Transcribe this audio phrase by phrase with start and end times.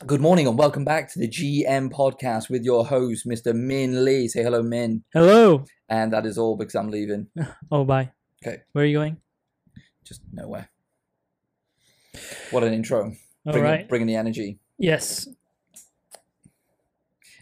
[0.00, 3.54] Good morning and welcome back to the GM podcast with your host, Mr.
[3.54, 4.28] Min Lee.
[4.28, 5.02] Say hello, Min.
[5.14, 5.64] Hello.
[5.88, 7.28] And that is all because I'm leaving.
[7.70, 8.10] Oh, bye.
[8.44, 8.62] Okay.
[8.72, 9.16] Where are you going?
[10.04, 10.68] Just nowhere.
[12.50, 13.14] What an intro.
[13.46, 13.88] All Bringing, right.
[13.88, 14.58] bringing the energy.
[14.78, 15.28] Yes,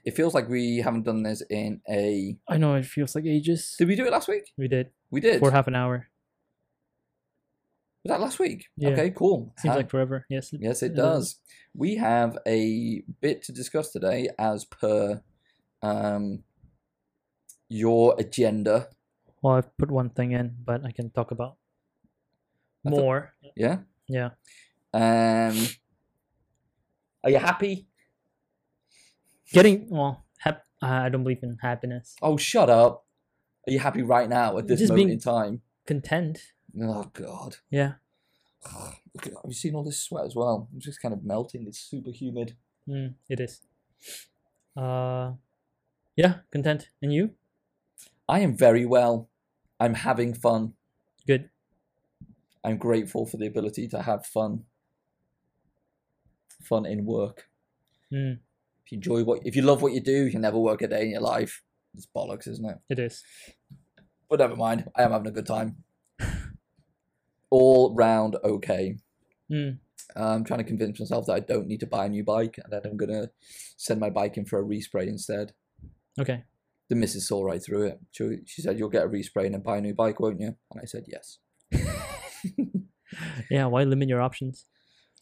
[0.04, 2.36] It feels like we haven't done this in a.
[2.48, 3.74] I know it feels like ages.
[3.78, 4.52] Did we do it last week?
[4.58, 5.40] We did We did.
[5.40, 6.08] for half an hour.
[8.04, 8.66] Was that last week?
[8.76, 8.90] Yeah.
[8.90, 9.54] Okay, cool.
[9.58, 10.26] Seems Ha- like forever.
[10.28, 10.50] Yes.
[10.52, 11.36] Yes, it it does.
[11.72, 15.22] We have a bit to discuss today as per
[15.82, 16.42] um,
[17.68, 18.88] your agenda.
[19.40, 21.56] Well, I've put one thing in, but I can talk about
[22.84, 23.34] thought- more.
[23.56, 23.78] Yeah.
[24.08, 24.30] Yeah.
[24.92, 25.56] Um,
[27.22, 27.86] are you happy?
[29.52, 30.24] Getting well.
[30.38, 32.16] Hap- I don't believe in happiness.
[32.20, 33.06] Oh, shut up.
[33.68, 35.62] Are you happy right now at this Just moment in time?
[35.86, 36.40] Content.
[36.80, 37.56] Oh, God.
[37.70, 37.94] Yeah.
[39.14, 40.68] Look at, have you seen all this sweat as well?
[40.76, 41.66] It's just kind of melting.
[41.66, 42.56] It's super humid.
[42.88, 43.60] Mm, it is.
[44.76, 45.32] Uh,
[46.16, 46.36] yeah.
[46.50, 46.88] Content.
[47.02, 47.30] And you?
[48.28, 49.28] I am very well.
[49.78, 50.74] I'm having fun.
[51.26, 51.50] Good.
[52.64, 54.64] I'm grateful for the ability to have fun.
[56.62, 57.48] Fun in work.
[58.12, 58.38] Mm,
[58.84, 60.88] If you enjoy what, if you love what you do, you can never work a
[60.88, 61.62] day in your life.
[61.94, 62.78] It's bollocks, isn't it?
[62.88, 63.22] it is.
[64.30, 64.88] But never mind.
[64.96, 65.76] I am having a good time.
[67.52, 68.96] All round okay.
[69.50, 69.78] Mm,
[70.16, 72.72] I'm trying to convince myself that I don't need to buy a new bike and
[72.72, 73.28] that I'm gonna
[73.76, 75.52] send my bike in for a respray instead.
[76.18, 76.44] okay.
[76.88, 78.00] The missus saw right through it.
[78.10, 80.56] She, she said, "You'll get a respray and then buy a new bike, won't you?"
[80.70, 81.38] And I said, "Yes."
[83.50, 83.66] Yeah.
[83.66, 84.64] Why limit your options?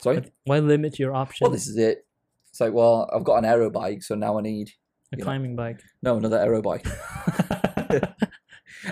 [0.00, 0.22] Sorry.
[0.44, 1.40] Why limit your options?
[1.40, 2.06] Well, this is it.
[2.48, 4.68] It's like, well, I've got an aero bike, so now I need
[5.12, 5.24] a you know.
[5.24, 5.80] climbing bike.
[6.02, 6.86] no another aero bike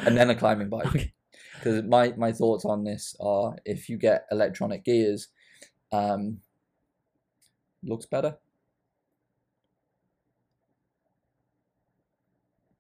[0.04, 0.86] and then a climbing bike.
[0.86, 1.12] Okay.
[1.58, 5.28] Because my my thoughts on this are, if you get electronic gears,
[5.92, 6.40] um,
[7.82, 8.36] looks better.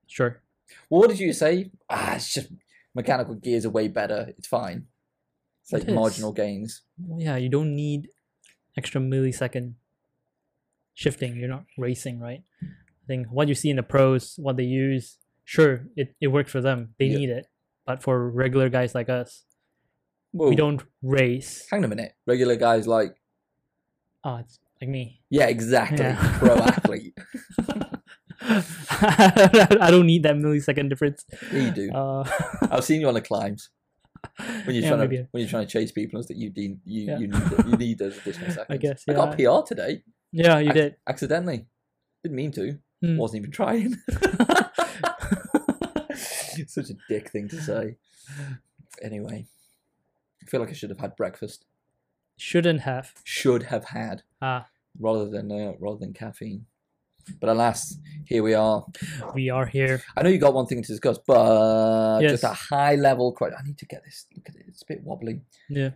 [0.06, 0.40] Sure.
[0.88, 1.70] Well, what did you say?
[1.90, 2.52] Ah, it's just
[2.94, 4.32] mechanical gears are way better.
[4.38, 4.86] It's fine.
[5.62, 6.82] It's like It marginal gains.
[6.98, 8.08] Well, yeah, you don't need
[8.76, 9.74] extra millisecond
[10.94, 11.36] shifting.
[11.36, 12.42] You're not racing, right?
[12.62, 16.52] I think what you see in the pros, what they use, sure, it, it works
[16.52, 16.94] for them.
[16.98, 17.18] They Yeah.
[17.18, 17.46] need it.
[17.88, 19.44] But for regular guys like us,
[20.32, 21.66] Whoa, we don't race.
[21.70, 22.12] Hang on a minute.
[22.26, 23.16] Regular guys like,
[24.24, 25.22] Oh, it's like me.
[25.30, 26.04] yeah, exactly.
[26.04, 26.36] Yeah.
[26.38, 27.16] Pro athlete.
[28.40, 31.24] I don't need that millisecond difference.
[31.50, 31.90] Yeah, you do.
[31.92, 32.28] Uh,
[32.70, 33.70] I've seen you on the climbs
[34.36, 35.16] when you're Yeah, trying maybe.
[35.16, 36.22] to when you're trying to chase people.
[36.22, 37.18] That you need you Yeah.
[37.18, 38.66] you need you need those additional seconds.
[38.68, 40.02] I guess, I got PR today.
[40.30, 40.96] yeah, you Ac- did.
[41.08, 41.66] accidentally.
[42.22, 42.78] Didn't mean to.
[43.02, 43.16] Hmm.
[43.16, 43.96] Wasn't even trying.
[46.68, 47.96] Such a dick thing to say.
[49.02, 49.46] Anyway,
[50.42, 51.64] I feel like I should have had breakfast.
[52.36, 53.12] Shouldn't have.
[53.24, 54.68] Should have had Ah,
[55.00, 56.66] rather than uh, rather than caffeine.
[57.40, 57.96] But alas,
[58.26, 58.84] here we are.
[59.34, 60.02] we are here.
[60.16, 63.58] I know you got one thing to discuss, but just a high level question.
[63.58, 64.26] I need to get this.
[64.36, 65.40] Look at it; it's a bit wobbly.
[65.68, 65.90] Yeah.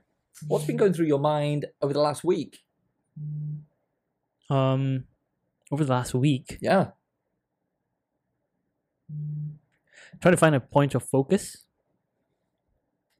[0.49, 2.61] What's been going through your mind over the last week?
[4.51, 5.05] Um,
[5.71, 6.89] over the last week, Yeah.
[10.23, 11.67] Try to find a point of focus.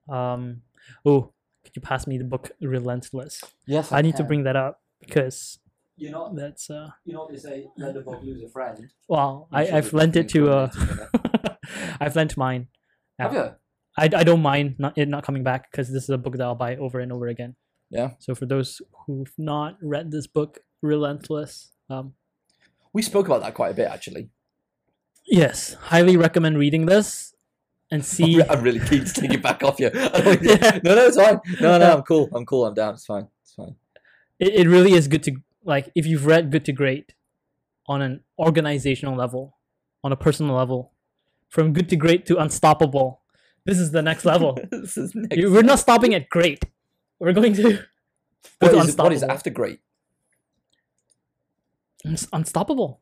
[0.09, 0.63] Um,
[1.05, 1.33] oh,
[1.65, 3.43] could you pass me the book Relentless?
[3.67, 3.93] Yes.
[3.93, 5.59] I, need to bring that up because
[5.97, 6.91] You know, that's uh.
[7.05, 8.91] you know they say: let the book lose a friend.
[9.09, 10.71] Well, You I I've lent it to uh.
[12.01, 12.69] I've lent mine.
[13.19, 13.51] Have you?
[13.97, 16.45] I, I don't mind not it not coming back because this is a book that
[16.45, 17.57] I'll buy over and over again.
[17.91, 18.13] Yeah.
[18.19, 22.15] So for those who've not read this book, Relentless, um,
[22.93, 24.31] We spoke about that quite a bit, actually.
[25.27, 27.35] Yes, highly recommend reading this
[27.91, 28.43] and see.
[28.51, 29.91] I'm really keen to take it back off you.
[29.95, 30.81] Yeah.
[30.83, 31.41] No, no, it's fine.
[31.61, 32.29] No, no, I'm cool.
[32.33, 32.67] I'm cool.
[32.67, 32.95] I'm down.
[32.95, 33.29] It's fine.
[33.43, 33.77] It's fine.
[34.39, 37.15] it, it really is good to like if you've read Good to Great
[37.87, 39.57] on an organizational level,
[40.03, 40.93] on a personal level,
[41.49, 43.21] from good to great to unstoppable.
[43.65, 44.59] This is the next level.
[44.71, 46.65] this is next We're not stopping at great.
[47.21, 47.85] We're going to
[48.59, 49.81] What is, what is after great?
[52.05, 53.01] Uns- unstoppable.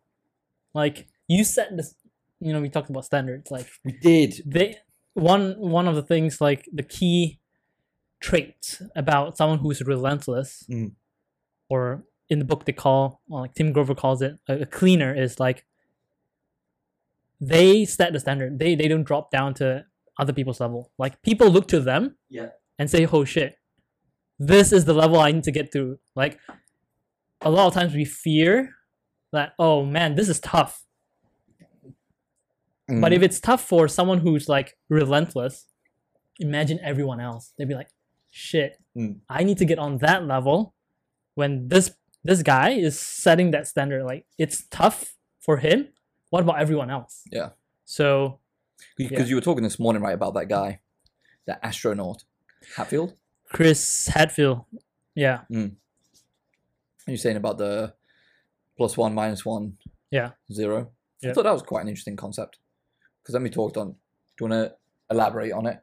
[0.75, 1.95] Like you set this.
[2.41, 3.51] You know, we talked about standards.
[3.51, 4.43] Like We did.
[4.47, 4.77] they
[5.15, 7.39] one one of the things like the key
[8.21, 10.93] traits about someone who's relentless Mm.
[11.69, 15.13] or in the book they call well, like tim grover calls it a, a cleaner
[15.15, 15.65] is like
[17.41, 19.85] they set the standard they they don't drop down to
[20.19, 22.51] other people's level like people look to them Yeah.
[22.79, 23.57] and say oh shit
[24.39, 26.39] this is the level i need to get to like
[27.41, 28.75] a lot of times we fear
[29.33, 30.85] that oh man this is tough
[33.01, 33.17] but Mm.
[33.17, 35.67] if it's tough for someone who's like relentless,
[36.39, 37.53] imagine everyone else.
[37.57, 37.91] They'd be like,
[38.31, 39.21] shit, Mm.
[39.29, 40.75] I need to get on that level
[41.35, 41.93] when this
[42.25, 44.05] this guy is setting that standard.
[44.05, 45.89] Like it's tough for him.
[46.31, 47.23] What about everyone else?
[47.31, 47.51] Yeah.
[47.85, 48.41] So
[48.97, 49.25] Because Yeah.
[49.31, 50.81] you were talking this morning, right, about that guy,
[51.47, 52.25] that astronaut,
[52.77, 53.15] Hadfield.
[53.53, 54.65] Chris Hadfield.
[55.15, 55.77] yeah, And
[57.07, 57.95] you're saying about the
[58.77, 59.77] plus one, minus one,
[60.11, 60.31] yeah.
[60.53, 60.93] zero.
[61.23, 62.59] I thought that was quite an interesting concept.
[63.31, 63.91] Because then we talked on.
[63.93, 63.97] Do
[64.41, 64.75] you want to
[65.15, 65.79] elaborate on it?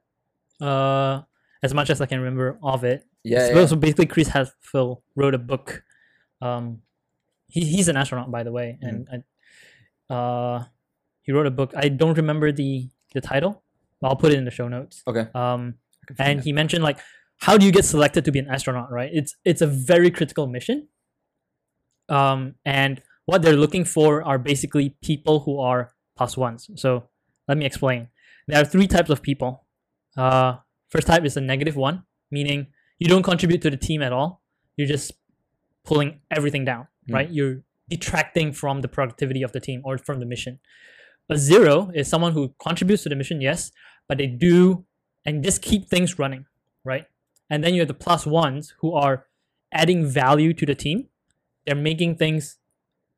[0.62, 1.22] Uh,
[1.64, 3.06] as much as I can remember of it.
[3.24, 3.48] Yeah.
[3.48, 3.66] so, yeah.
[3.68, 5.84] so basically, Chris Hadfield wrote a book.
[6.42, 6.82] Um,
[7.48, 9.14] he, he's an astronaut, by the way, Mm-hmm.
[9.14, 9.24] and
[10.10, 10.64] I, uh,
[11.22, 11.72] he wrote a book.
[11.74, 13.64] I don't remember the the title.
[14.02, 15.02] But I'll put it in the show notes.
[15.08, 15.26] Okay.
[15.34, 17.00] Um, I can find and he mentioned like,
[17.38, 18.92] how do you get selected to be an astronaut?
[18.92, 19.10] Right?
[19.14, 20.90] It's it's a very critical mission.
[22.10, 26.70] Um, and what they're looking for are basically people who are plus ones.
[26.76, 27.10] So
[27.48, 28.10] let me explain.
[28.48, 29.66] There are three types of people.
[30.16, 30.58] Uh,
[30.90, 32.68] first type is a negative one, meaning
[33.00, 34.42] you don't contribute to the team at all.
[34.76, 35.12] You're just
[35.86, 37.14] pulling everything down, Hmm.
[37.16, 37.30] right?
[37.30, 40.60] You're detracting from the productivity of the team or from the mission.
[41.30, 43.72] A zero is someone who contributes to the mission, yes,
[44.08, 44.86] but they do
[45.26, 46.46] and just keep things running,
[46.86, 47.06] right?
[47.50, 49.26] And then you have the plus ones who are
[49.74, 51.08] adding value to the team.
[51.66, 52.58] They're making things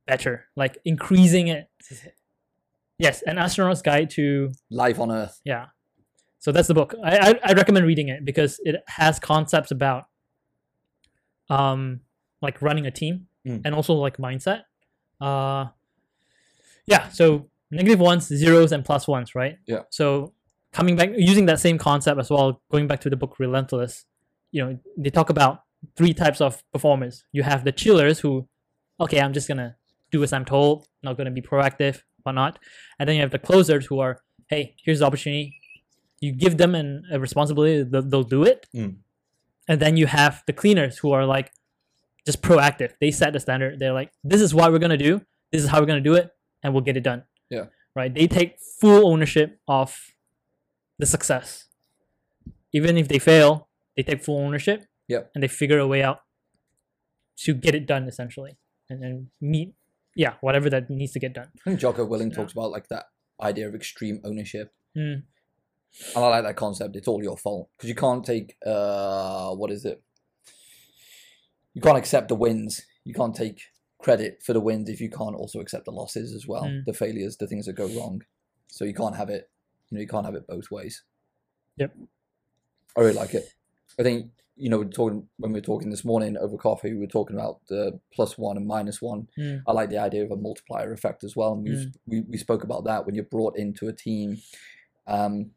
[0.07, 1.69] better, like increasing it.
[2.99, 5.39] Yes, an astronaut's guide to Life on Earth.
[5.45, 5.67] yeah.
[6.41, 6.93] So that's the book.
[7.03, 10.03] I, I I recommend reading it because it has concepts about
[11.49, 12.01] um
[12.41, 13.61] like running a team Mm.
[13.63, 14.63] and also like mindset.
[15.21, 15.67] Uh
[16.85, 19.57] yeah, so negative ones, zeros and plus ones, right?
[19.65, 19.83] Yeah.
[19.91, 20.33] So
[20.73, 24.05] coming back using that same concept as well, going back to the book Relentless,
[24.51, 25.61] you know, they talk about
[25.95, 27.23] three types of performers.
[27.31, 28.47] You have the chillers who
[28.99, 29.77] okay, I'm just gonna
[30.11, 32.59] do as I'm told, not gonna be proactive, whatnot.
[32.97, 35.55] And then you have the closers who are, hey, here's the opportunity.
[36.21, 38.67] You give them an, a responsibility, they'll, they'll do it.
[38.75, 38.97] Mm.
[39.67, 41.51] And then you have the cleaners who are like
[42.25, 42.93] just proactive.
[42.99, 43.79] They set the standard.
[43.79, 45.21] They're like, this is what we're gonna do.
[45.51, 46.29] This is how we're gonna do it,
[46.63, 47.23] and we'll get it done.
[47.49, 47.65] Yeah.
[47.95, 48.13] Right.
[48.13, 49.95] They take full ownership of
[50.97, 51.65] the success.
[52.73, 54.85] Even if they fail, they take full ownership.
[55.07, 55.31] Yep.
[55.33, 56.19] And they figure a way out
[57.37, 58.57] to get it done essentially,
[58.89, 59.73] and then meet,
[60.19, 61.47] yeah, whatever that needs to get done.
[61.61, 63.05] I think Jocko Willink talks about like that
[63.41, 64.73] idea of extreme ownership.
[64.97, 65.23] Mm.
[66.13, 66.97] And I like that concept.
[66.97, 70.03] It's all your fault because you can't take uh what is it?
[71.73, 72.81] You can't accept the wins.
[73.05, 73.61] You can't take
[73.97, 76.83] credit for the wins if you can't also accept the losses as well, Mm.
[76.85, 78.21] the failures, the things that go wrong.
[78.67, 79.49] So you can't have it.
[79.89, 81.03] You know, you can't have it both ways.
[81.77, 81.95] Yep.
[82.97, 83.45] I really like it.
[83.97, 87.07] I think you know, talking when we were talking this morning over coffee, we were
[87.07, 89.27] talking about the plus one and minus one.
[89.37, 89.61] Mm.
[89.65, 91.53] I like the idea of a multiplier effect as well.
[91.53, 94.37] And we've, we we spoke about that when you're brought into a team,
[95.07, 95.51] um,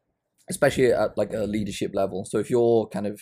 [0.49, 2.25] especially at like a leadership level.
[2.25, 3.21] So if you're kind of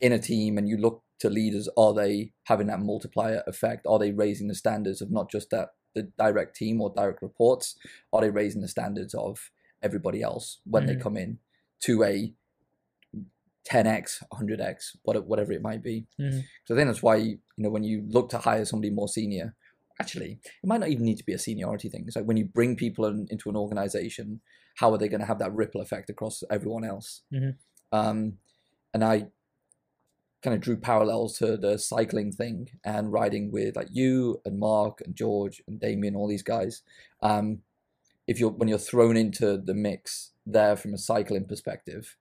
[0.00, 3.86] in a team and you look to leaders, are they having that multiplier effect?
[3.86, 7.76] Are they raising the standards of not just that the direct team or direct reports?
[8.12, 9.50] Are they raising the standards of
[9.82, 11.00] everybody else when they Mm.
[11.00, 11.38] come in
[11.80, 12.32] to a
[13.68, 16.06] 10x, 100x, whatever it might be?
[16.18, 16.42] Mhm.
[16.64, 19.54] So I think that's why you know when you look to hire somebody more senior,
[20.00, 22.04] actually it might not even need to be a seniority thing.
[22.06, 24.40] It's like when you bring people in, into an organization,
[24.76, 27.22] how are they going to have that ripple effect across everyone else?
[27.32, 27.56] Mhm.
[27.92, 28.38] Um,
[28.94, 29.28] and I
[30.40, 35.00] kind of drew parallels to the cycling thing and riding with like you and Mark
[35.04, 36.82] and George and Damien, all these guys.
[37.22, 37.62] Um,
[38.28, 42.16] if you're when you're thrown into the mix there from a cycling perspective,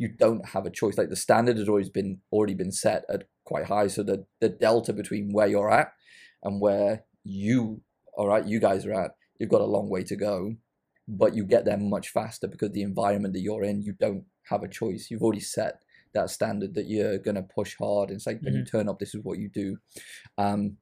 [0.00, 0.96] you don't have a choice.
[0.96, 4.48] Like the standard has always been already been set at quite high, so the the
[4.48, 5.92] delta between where you're at
[6.42, 7.82] and where you
[8.14, 10.54] all right, you guys are at, you've got a long way to go,
[11.06, 14.62] but you get there much faster because the environment that you're in, you don't have
[14.62, 15.08] a choice.
[15.10, 15.82] You've already set
[16.14, 18.08] that standard that you're gonna push hard.
[18.08, 19.76] And it's like when you turn up, this is what you do,
[20.38, 20.78] um,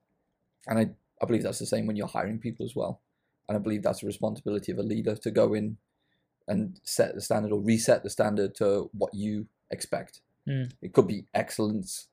[0.68, 0.86] and I
[1.20, 3.02] I believe that's the same when you're hiring people as well,
[3.48, 5.76] and I believe that's the responsibility of a leader to go in
[6.48, 10.20] and set the standard or reset the standard to what you expect.
[10.48, 10.72] Mm.
[10.82, 12.08] It could be excellence,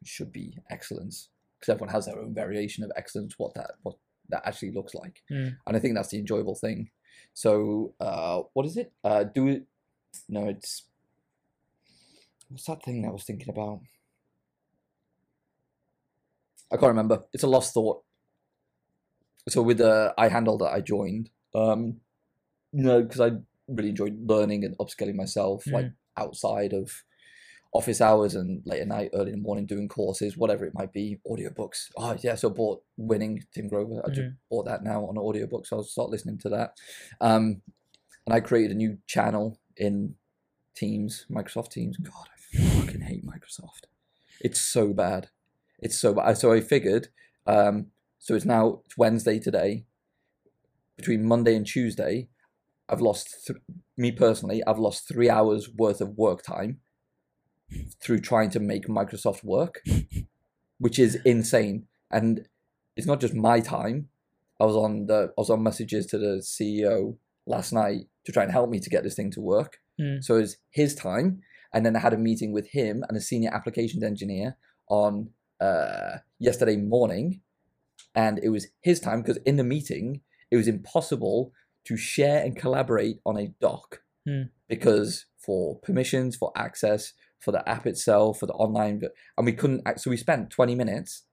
[0.00, 1.28] it should be excellence,
[1.58, 3.34] because everyone has their own variation of excellence.
[3.38, 3.96] What that what
[4.28, 5.56] that actually looks like, Mm.
[5.66, 6.90] and I think that's the enjoyable thing.
[7.34, 8.92] So, uh, what is it?
[9.04, 9.64] Uh, do it?
[10.28, 10.84] No, it's
[12.48, 13.80] what's that thing I was thinking about?
[16.70, 17.24] I can't remember.
[17.32, 18.02] It's a lost thought.
[19.48, 22.00] So with the iHandle that I joined, um,
[22.72, 23.32] you know, because I
[23.76, 25.86] really enjoyed learning and upskilling myself, like
[26.16, 27.04] outside of
[27.74, 30.92] office hours and late at night, early in the morning, doing courses, whatever it might
[30.92, 31.90] be, audiobooks.
[31.96, 34.02] Oh yeah, so I bought Winning Tim Grover.
[34.04, 34.36] I just Mhm.
[34.50, 36.76] bought that now on audiobook, so I'll start listening to that.
[37.20, 37.62] Um,
[38.26, 40.16] and I created a new channel in
[40.74, 41.96] Teams, Microsoft Teams.
[41.96, 43.84] God, I fucking hate Microsoft.
[44.40, 45.30] It's so bad.
[45.78, 46.36] It's so bad.
[46.38, 47.08] So I figured
[47.46, 49.84] Um, so it's now it's Wednesday today.
[50.96, 52.28] Between Monday and Tuesday,
[52.92, 53.58] I've lost th-
[53.96, 54.62] me personally.
[54.66, 56.80] I've lost three hours worth of work time
[58.02, 59.82] through trying to make Microsoft work,
[60.78, 61.86] which is insane.
[62.10, 62.46] And
[62.96, 64.08] it's not just my time.
[64.60, 68.42] I was on the I was on messages to the CEO last night to try
[68.42, 69.78] and help me to get this thing to work.
[69.98, 70.22] Mm.
[70.22, 71.40] So it's his time,
[71.72, 74.56] and then I had a meeting with him and a senior applications engineer
[74.88, 75.30] on
[75.60, 77.40] uh, yesterday morning,
[78.14, 80.20] and it was his time because in the meeting
[80.50, 81.52] it was impossible
[81.84, 84.42] to share and collaborate on a doc Hmm.
[84.68, 89.02] because for permissions, for access, for the app itself, for the online,
[89.36, 89.82] and we couldn't.
[89.98, 91.24] So we spent twenty minutes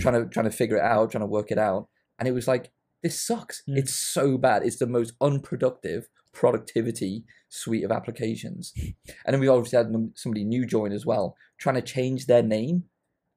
[0.00, 1.88] trying to trying to figure it out, trying to work it out,
[2.18, 3.62] and it was like this sucks.
[3.66, 3.76] Hmm.
[3.76, 4.62] It's so bad.
[4.62, 8.72] It's the most unproductive productivity suite of applications.
[9.26, 12.84] And then we obviously had somebody new join as well, trying to change their name,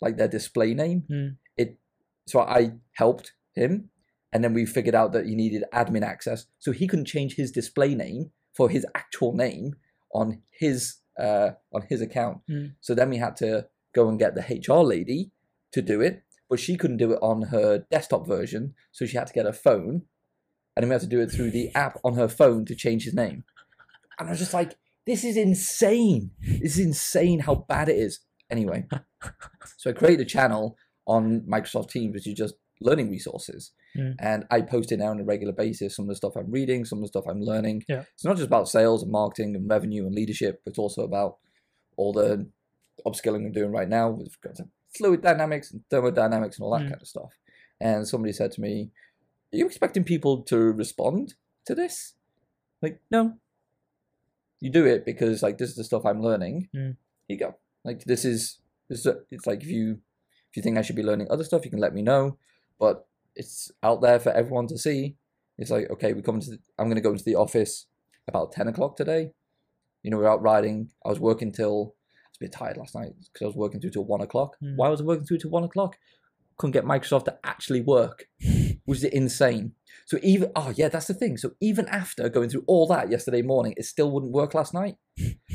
[0.02, 1.04] like their display name.
[1.10, 1.28] Hmm.
[1.58, 1.78] It
[2.26, 3.90] so I helped him,
[4.34, 7.52] and then we figured out that he needed admin access, so he couldn't change his
[7.52, 9.76] display name for his actual name
[10.14, 12.40] on his uh, on his account.
[12.50, 12.66] Hmm.
[12.82, 15.32] So then we had to go and get the HR lady
[15.72, 19.28] to do it, but she couldn't do it on her desktop version, so she had
[19.28, 20.04] to get a phone,
[20.76, 23.04] and then we had to do it through the app on her phone to change
[23.04, 23.44] his name.
[24.20, 24.76] And I was just like,
[25.06, 26.32] this is insane.
[26.40, 28.20] This is insane how bad it is.
[28.50, 28.86] Anyway,
[29.78, 33.72] so I created a channel on Microsoft Teams, which is just learning resources.
[33.98, 34.16] Mm.
[34.20, 36.84] And I post it now on a regular basis some of the stuff I'm reading,
[36.86, 37.84] some of the stuff I'm learning.
[37.88, 38.04] Yeah.
[38.14, 41.38] It's not just about sales and marketing and revenue and leadership, but it's also about
[41.98, 42.48] all the
[43.06, 44.36] upskilling I'm doing right now with
[44.98, 46.90] fluid dynamics and thermodynamics and all that Mm.
[46.90, 47.34] kind of stuff.
[47.80, 48.92] And somebody said to me,
[49.54, 51.36] Are you expecting people to respond
[51.66, 52.14] to this?
[52.82, 53.34] Like, no.
[54.60, 56.70] You do it because like this is the stuff I'm learning.
[56.76, 56.96] Mm.
[57.28, 57.56] Here you go.
[57.84, 58.60] Like this is
[58.90, 60.00] this is it's like if you
[60.50, 62.38] if you think I should be learning other stuff, you can let me know.
[62.80, 65.16] But it's out there for everyone to see.
[65.58, 67.86] It's like, okay, we come to the, I'm gonna go into the office
[68.28, 69.32] about ten o'clock today.
[70.02, 70.90] You know, we're out riding.
[71.06, 73.80] I was working till I was a bit tired last night because I was working
[73.80, 74.58] through till one o'clock.
[74.64, 74.76] Mm.
[74.76, 75.98] Why was I working through till one o'clock?
[76.58, 78.26] Couldn't get Microsoft to actually work,
[78.86, 79.74] which is insane.
[80.06, 81.38] So even oh yeah, that's the thing.
[81.38, 84.96] So even after going through all that yesterday morning, it still wouldn't work last night.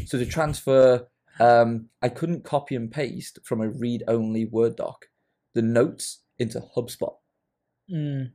[0.07, 1.09] So to transfer,
[1.41, 5.07] um, I couldn't copy and paste from a read-only Word doc
[5.55, 7.15] the notes into HubSpot
[7.91, 8.31] Mm.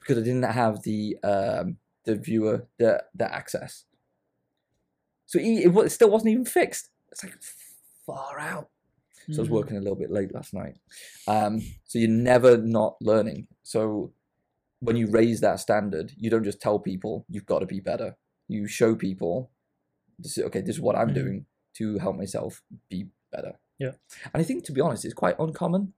[0.00, 3.84] because I didn't have the um, the viewer the the access.
[5.26, 6.90] So it, it still wasn't even fixed.
[7.10, 7.34] It's like
[8.06, 8.68] far out.
[9.30, 9.52] So I was Mm.
[9.52, 10.76] working a little bit late last night.
[11.26, 13.46] Um, so you're never not learning.
[13.62, 14.12] So
[14.80, 18.16] when you raise that standard, you don't just tell people you've got to be better.
[18.48, 19.50] You show people,
[20.18, 21.14] this is, okay, this is what I'm Mhm.
[21.14, 21.46] doing
[21.78, 23.58] to help myself be better.
[23.78, 23.92] Yeah.
[24.32, 25.94] And I think, to be honest, it's quite uncommon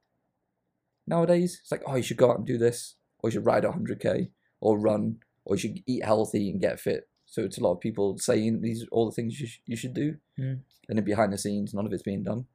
[1.07, 1.59] nowadays.
[1.63, 4.31] It's like, oh, you should go out and do this, or you should ride 100k,
[4.61, 7.09] or run, or you should eat healthy and get fit.
[7.27, 9.77] So it's a lot of people saying these are all the things you, sh- you
[9.77, 10.17] should do.
[10.39, 10.61] Mm.
[10.89, 12.47] And then behind the scenes, none of it's being done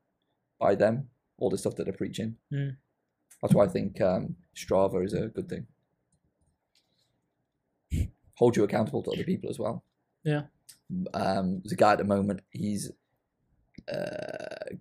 [0.59, 2.37] by them, all the stuff that they're preaching.
[2.53, 2.77] Mm.
[3.41, 5.67] That's why I think um, Strava is a good thing.
[8.35, 9.83] Hold you accountable to other people as well.
[10.23, 10.43] Yeah.
[11.13, 12.91] Um, there's a guy at the moment, he's
[13.91, 14.75] uh,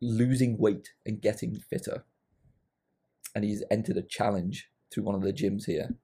[0.00, 2.04] losing weight and getting fitter.
[3.34, 5.94] And he's entered a challenge through one of the gyms here.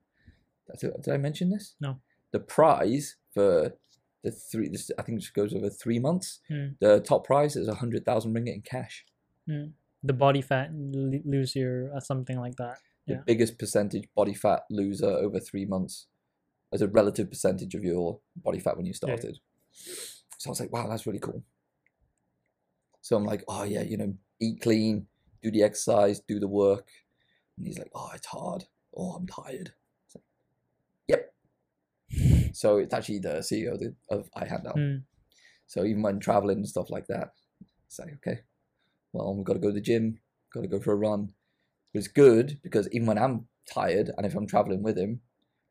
[0.81, 1.75] Did I- did I mention this?
[1.81, 2.01] No.
[2.33, 3.77] The prize for
[4.23, 6.41] the three, this, I think it goes over three months.
[6.51, 6.77] Mm.
[6.81, 9.05] The top prize is a hundred thousand ringgit in cash.
[9.49, 9.73] Mm.
[10.03, 12.79] The body fat loser lose uh, something like that.
[13.07, 13.21] the Yeah.
[13.27, 16.07] biggest percentage body fat loser over three months
[16.73, 19.17] as a relative percentage of your body fat when you Yeah, yeah.
[19.17, 19.39] started.
[20.39, 21.43] So I was like, wow, that's really cool.
[23.03, 25.07] So I'm like, oh yeah, you know, eat clean,
[25.43, 26.89] do the exercise, do the work.
[27.59, 28.65] And he's like, oh, it's hard.
[28.97, 29.73] Oh, I'm tired.
[30.15, 30.25] Like,
[31.09, 31.35] yep.
[32.53, 34.77] So it's actually the CEO of, the, of iHandout.
[34.77, 35.03] Mm.
[35.67, 37.33] So even when traveling and stuff like that,
[37.87, 38.41] it's like, okay,
[39.13, 40.19] well, we've got to go to the gym,
[40.53, 41.33] got to go for a run.
[41.93, 45.21] It's good because even when I'm tired and if I'm traveling with him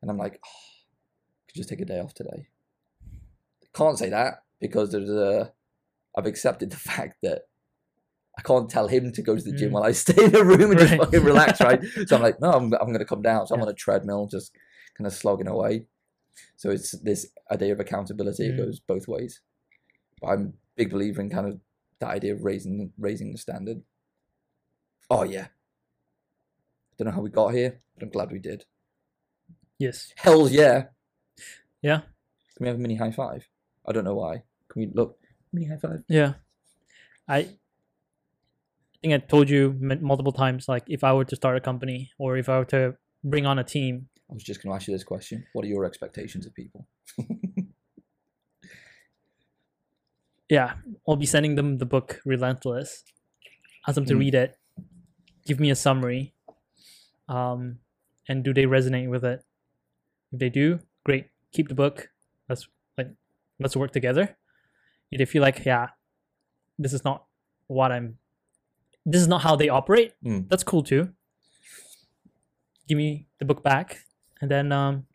[0.02, 2.48] and I'm like, oh, I could just take a day off today.
[3.74, 5.52] Can't say that because there's a,
[6.16, 7.42] I've accepted the fact that
[8.38, 9.72] I can't tell him to go to the gym Mm.
[9.74, 11.80] while I stay in the room and just fucking relax, right?
[12.08, 13.46] So I'm like, no, I'm, I'm going to come down.
[13.46, 14.52] So I'm on a treadmill, just
[14.96, 15.86] kind of slogging away.
[16.56, 18.46] So it's this idea of accountability.
[18.46, 18.58] It Mm.
[18.64, 19.40] goes both ways.
[20.20, 21.60] But I'm a big believer in kind of
[22.00, 23.82] the idea of raising raising the standard.
[25.08, 25.46] Oh yeah.
[26.98, 28.64] Don't know how we got here, but I'm glad we did.
[29.78, 30.12] Yes.
[30.16, 30.84] Hell's yeah.
[31.82, 32.00] Yeah.
[32.56, 33.48] Can we have a mini high five?
[33.86, 34.42] I don't know why.
[34.68, 35.18] Can we look
[35.52, 36.02] mini high five?
[36.08, 36.34] Yeah.
[37.28, 37.48] I
[39.04, 42.38] think I told you multiple times, like if I were to start a company or
[42.38, 44.94] if I were to bring on a team, I was just going to ask you
[44.94, 45.44] this question.
[45.52, 46.88] What are your expectations of people?
[50.48, 50.74] yeah,
[51.06, 53.04] I'll be sending them the book Relentless,
[53.86, 54.18] ask them to Mm.
[54.18, 54.58] read it,
[55.46, 56.34] give me a summary,
[57.28, 57.80] um,
[58.28, 59.44] and do they resonate with it?
[60.32, 62.08] If they do, great, keep the book.
[62.48, 63.10] Let's like
[63.60, 64.36] let's work together.
[65.10, 65.90] If they feel like yeah,
[66.78, 67.26] this is not
[67.68, 68.18] what I'm,
[69.06, 70.12] this is not how they operate.
[70.24, 70.48] Mm.
[70.48, 71.10] That's cool too.
[72.88, 74.00] Give me the book back,
[74.40, 75.06] and then um,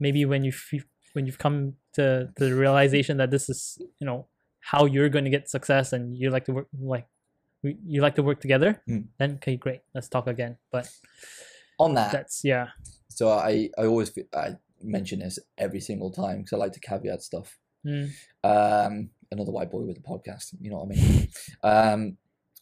[0.00, 4.06] maybe when you f- when you've come to, to the realization that this is you
[4.06, 4.26] know
[4.60, 7.06] how you're going to get success and you like to work like
[7.62, 9.06] we- you like to work together Mm.
[9.18, 10.88] then okay great let's talk again but
[11.78, 12.68] On that, that's yeah
[13.08, 17.22] so I, I always I mention this every single time because I like to caveat
[17.22, 17.58] stuff.
[17.86, 18.10] Mm,
[18.44, 21.28] Um, another white boy with a podcast, you know what I mean?
[21.62, 22.16] um,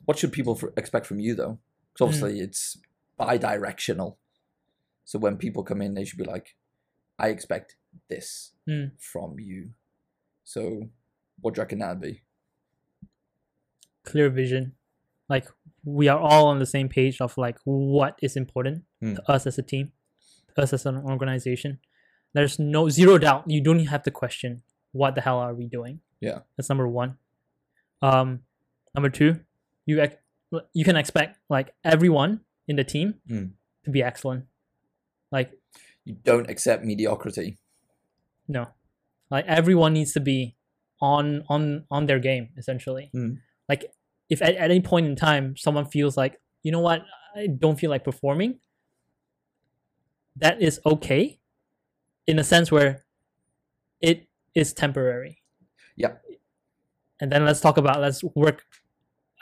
[0.05, 1.59] what should people for, expect from you though?
[1.93, 2.79] Because obviously it's
[3.17, 4.19] bi-directional.
[5.05, 6.57] So when people come in, they should be like,
[7.19, 7.77] "I expect
[8.09, 8.93] this Mm.
[8.99, 9.71] from you."
[10.45, 10.89] So,
[11.41, 12.23] what do you reckon that'd be?
[14.05, 14.73] clear vision
[15.31, 15.47] like
[15.83, 19.17] we are all on the same page of like what is important Mm.
[19.17, 19.93] to us as a team
[20.55, 21.79] to us as an organization
[22.35, 26.01] there's no zero doubt you don't have to question what the hell are we doing
[26.21, 26.41] Yeah.
[26.57, 27.19] that's number one
[28.03, 28.41] um
[28.95, 29.41] number two
[29.87, 30.17] you ex-
[30.73, 33.53] you can expect like everyone in the team Mm.
[33.85, 34.45] to be excellent
[35.33, 35.53] like
[36.05, 37.59] You don't accept mediocrity.
[38.49, 38.69] no
[39.31, 40.57] like everyone needs to be
[41.01, 43.39] on on on their game essentially Mm.
[43.69, 43.85] like
[44.31, 47.03] if at, at any point in time someone feels like you know what
[47.37, 48.59] i don't feel like performing
[50.37, 51.39] that is okay
[52.27, 53.05] in a sense where
[54.01, 55.39] it is temporary
[55.97, 56.23] Yep.
[57.21, 58.65] and then let's talk about let's work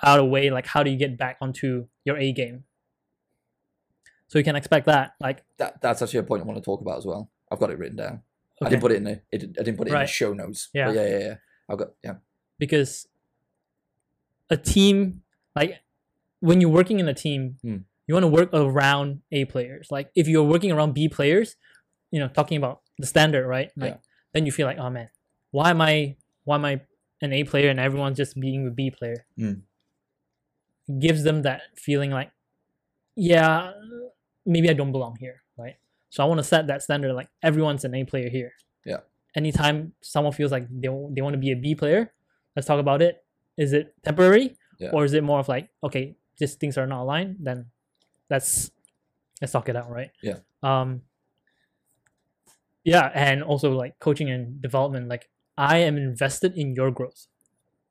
[0.02, 2.65] out a way like how do you get back onto your a game
[4.28, 6.80] so you can expect that like That that's actually a point I want to talk
[6.80, 7.30] about as well.
[7.50, 8.23] I've got it written down.
[8.62, 10.71] I didn't put it in the it, I didn't put it in the show notes.
[10.73, 10.86] Yeah.
[10.86, 11.34] But yeah, yeah, yeah.
[11.69, 12.15] I've got yeah.
[12.58, 13.06] because
[14.50, 15.23] a team
[15.54, 15.80] like
[16.41, 17.76] when you're working in a team Hmm.
[18.06, 21.56] you want to work around a players like if you're working around b players
[22.10, 23.99] you know talking about the standard right like Yeah.
[24.32, 25.08] then you feel like oh man
[25.50, 26.81] why am i why am i
[27.21, 29.25] an a player and everyone's just being a b player.
[29.37, 29.59] It
[30.99, 32.31] gives them that feeling like
[33.15, 33.73] yeah
[34.45, 35.76] maybe i don't belong here right
[36.11, 38.52] so i want to set that standard like everyone's an a player here
[38.85, 39.00] Yeah.
[39.37, 42.13] anytime someone feels like they, they want to be a b player
[42.57, 43.23] let's talk about it
[43.57, 44.91] is it temporary Yeah.
[44.93, 47.67] or is it more of like okay just things are not aligned then
[48.31, 48.71] let's
[49.41, 50.39] let's talk it out right Yeah.
[50.63, 51.02] um
[52.85, 57.26] yeah and also like coaching and development like i am invested in your growth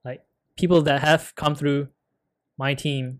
[0.03, 0.23] like
[0.57, 1.87] people that have come through
[2.57, 3.19] my team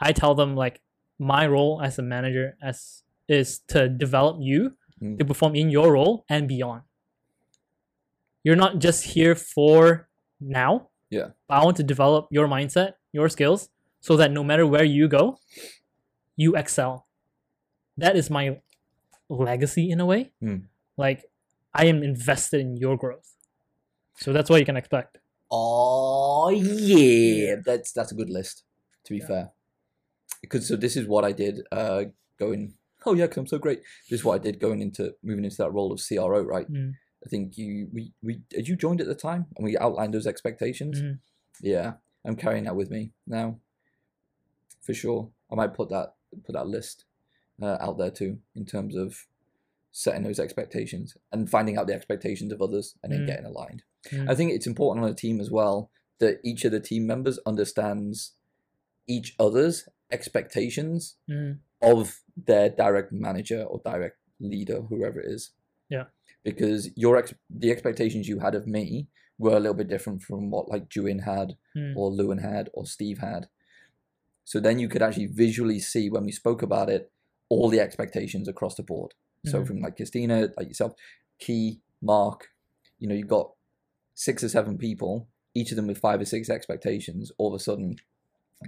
[0.00, 0.80] i tell them like
[1.18, 5.16] my role as a manager as is to develop you Mm.
[5.16, 6.82] to perform in your role and beyond
[8.42, 10.08] you're not just here for
[10.40, 11.28] now Yeah.
[11.48, 13.68] i want to develop your mindset your skills
[14.00, 15.38] so that no matter where you go
[16.34, 17.06] you excel
[17.96, 18.58] that is my
[19.28, 20.62] legacy in a way Mm.
[20.96, 21.30] like
[21.72, 23.37] i am invested in your growth
[24.18, 25.18] so that's what you can expect
[25.50, 28.64] Oh yeah, that's that's a good list.
[29.04, 29.26] To be Yeah.
[29.26, 29.50] fair,
[30.42, 31.62] because so this is what I did.
[31.72, 32.04] Uh,
[32.38, 32.74] going.
[33.06, 33.80] Oh yeah, because I'm so great.
[34.10, 36.42] This is what I did going into moving into that role of CRO.
[36.42, 36.70] Right.
[36.70, 36.92] Mm.
[37.24, 40.26] I think you we we had you joined at the time and we outlined those
[40.26, 41.00] expectations.
[41.00, 41.18] Mhm.
[41.62, 41.94] Yeah,
[42.26, 43.58] I'm carrying that with me now.
[44.82, 47.06] For sure, I might put that put that list
[47.62, 49.26] uh, out there too in terms of
[49.90, 53.26] setting those expectations and finding out the expectations of others and then Mm.
[53.26, 53.82] getting aligned.
[54.10, 54.28] Mm.
[54.30, 57.38] I think it's important on a team as well that each of the team members
[57.46, 58.34] understands
[59.06, 61.58] each other's expectations Mm.
[61.80, 65.50] of their direct manager or direct leader, whoever it is.
[65.88, 66.06] Yeah.
[66.44, 70.50] Because your ex- the expectations you had of me were a little bit different from
[70.50, 71.96] what like Juin had Mm.
[71.96, 73.48] or Lewin had or Steve had.
[74.44, 77.10] So then you could actually visually see when we spoke about it
[77.48, 79.14] all the expectations across the board.
[79.46, 79.66] So Mhm.
[79.66, 80.94] from like Christina, like yourself,
[81.38, 82.48] Key, Mark,
[82.98, 83.52] you know, you've got
[84.14, 87.30] six or seven people, each of them with five or six expectations.
[87.38, 87.96] All of a sudden,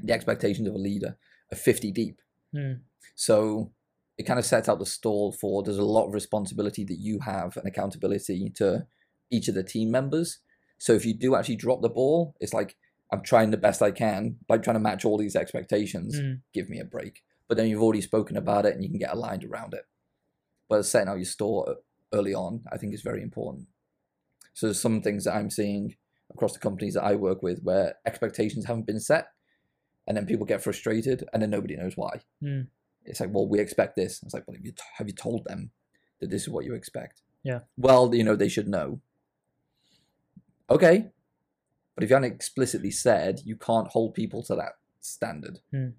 [0.03, 1.19] the expectations of a leader
[1.53, 2.21] are 50 deep.
[2.55, 2.81] Mm.
[3.15, 3.73] So
[4.17, 7.21] it kind of sets out the stall for there's a lot of responsibility that you
[7.21, 8.87] have and accountability to
[9.31, 10.39] each of the team members.
[10.79, 12.77] So if you do actually drop the ball, it's like
[13.13, 16.21] I'm trying the best I can, like trying to match all these expectations.
[16.21, 16.43] Mm.
[16.55, 17.23] Give me a break.
[17.49, 19.85] But then you've already spoken about it and you can get aligned around it.
[20.71, 21.77] But setting out your store
[22.15, 23.67] early on, I think is very important.
[24.55, 25.97] So there's some things that I'm seeing
[26.33, 29.29] across the companies that I work with where expectations haven't been set
[30.07, 32.21] and then people get frustrated, and then nobody knows why.
[32.43, 32.67] Mm.
[33.05, 34.21] It's like, well, we expect this.
[34.23, 35.71] It's like, well, have you, have you told them
[36.21, 37.23] that this is what you expect?
[37.45, 37.61] Yeah.
[37.77, 39.01] Well, you know, they should know.
[40.69, 41.11] Okay,
[41.95, 45.61] but if you haven't explicitly said, you can't hold people to that standard.
[45.73, 45.93] Mm.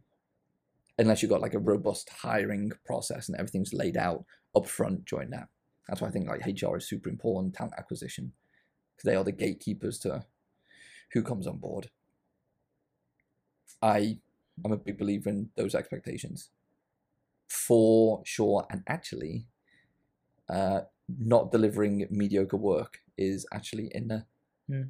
[0.98, 5.30] Unless you've got like a robust hiring process and everything's laid out up front during
[5.32, 5.48] that.
[5.88, 8.34] That's why I think like HR is super important, talent acquisition,
[8.96, 10.26] because they are the gatekeepers to
[11.14, 11.90] who comes on board.
[13.82, 14.20] I
[14.64, 16.50] am a big believer in those expectations,
[17.50, 18.66] for sure.
[18.70, 19.48] And actually,
[20.50, 20.82] uh,
[21.20, 24.26] not delivering mediocre work is actually in there.
[24.68, 24.82] Hmm.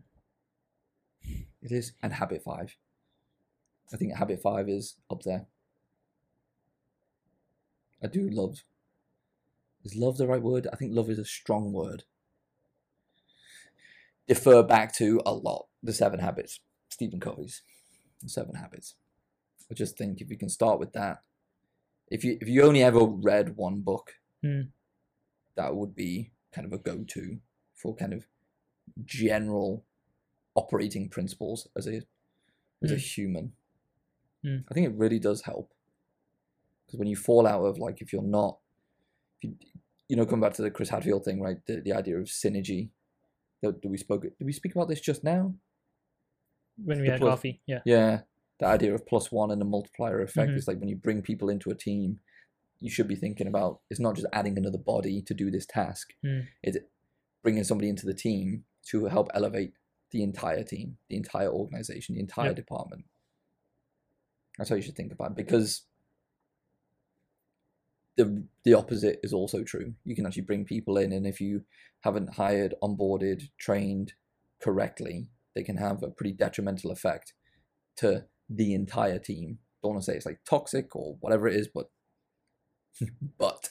[1.62, 2.76] It is, and habit five.
[3.93, 5.45] I think habit five is up there.
[8.04, 8.63] I do love.
[9.84, 10.67] Is love the right word?
[10.72, 12.04] I think love is a strong word.
[14.28, 15.67] Defer back to a lot.
[15.84, 17.63] The Seven Habits, Stephen Covey's
[18.22, 18.96] The Seven Habits.
[19.70, 21.24] I just think if you can start with that,
[22.10, 24.13] if you if you only ever read one book,
[24.44, 24.62] Hmm.
[25.56, 27.39] that would be kind of a go-to
[27.76, 28.26] for kind of
[29.06, 29.86] general
[30.56, 32.02] operating principles as a
[32.84, 33.00] as a Hmm.
[33.00, 33.54] human.
[34.44, 34.58] Hmm.
[34.70, 35.74] I think it really does help
[36.86, 38.60] because when you fall out of like if you're not,
[39.41, 39.56] if you,
[40.12, 41.58] you know, come back to the Chris Hadfield thing, right?
[41.67, 42.89] The, the idea of synergy.
[43.62, 44.24] That we spoke.
[44.24, 45.54] Did we speak about this just now?
[46.84, 47.80] When we The had plus- coffee, yeah.
[47.86, 48.21] Yeah,
[48.60, 50.58] the idea of plus one and the multiplier effect Mhm.
[50.58, 52.19] is like when you bring people into a team,
[52.80, 56.13] you should be thinking about it's not just adding another body to do this task.
[56.26, 56.47] Mm.
[56.63, 56.78] It's
[57.43, 59.74] bringing somebody into the team to help elevate
[60.10, 62.56] the entire team, the entire organization, the entire Yep.
[62.56, 63.06] department.
[64.58, 65.86] That's how you should think about it because
[68.17, 69.93] the the opposite is also true.
[70.06, 71.63] You can actually bring people in, and if you
[72.02, 74.13] haven't hired, onboarded, trained
[74.62, 77.34] correctly, they can have a pretty detrimental effect
[77.97, 79.60] to the entire team.
[79.82, 81.89] Don't want to say it's like toxic or whatever it is, but
[83.38, 83.69] but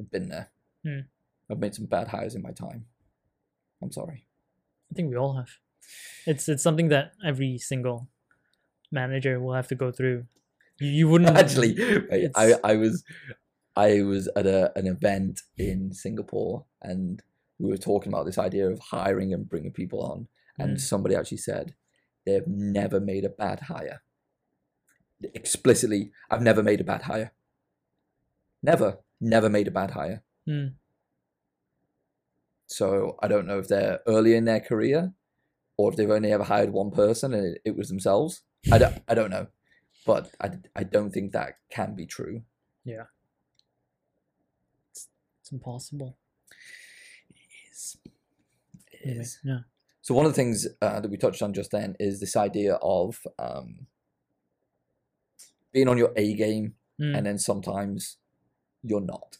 [0.00, 0.50] I've been there.
[0.84, 1.00] Hmm.
[1.50, 2.86] I've made some bad hires in my time.
[3.82, 4.26] I'm sorry.
[4.90, 5.50] I think we all have.
[6.26, 8.08] It's it's something that every single
[8.90, 10.26] manager will have to go through.
[10.80, 11.76] You, wouldn't Actually,
[12.12, 13.04] I, I I was
[13.76, 17.22] I was at a, an event in Singapore and
[17.58, 20.80] we were talking about this idea of hiring and bringing people on, and Mm.
[20.80, 21.74] somebody actually said
[22.26, 24.02] they've never made a bad hire.
[25.34, 27.32] Explicitly, I've never made a bad hire.
[28.62, 30.22] Never, never made a bad hire.
[30.48, 30.74] Mm.
[32.66, 35.12] So I don't know if they're early in their career
[35.76, 38.42] or if they've only ever hired one person and it, it was themselves.
[38.72, 39.46] I don't, I don't know.
[40.06, 42.42] But I, I don't think that can be true.
[42.84, 43.04] Yeah.
[44.90, 45.08] It's
[45.40, 46.16] it's impossible.
[47.30, 47.96] It is.
[48.04, 49.38] It Anyway, is.
[49.44, 49.58] yeah.
[50.02, 52.74] So one of the things uh, that we touched on just then is this idea
[52.82, 53.86] of um,
[55.72, 57.16] being on your A game Mm.
[57.16, 58.18] and then sometimes
[58.84, 59.38] you're not.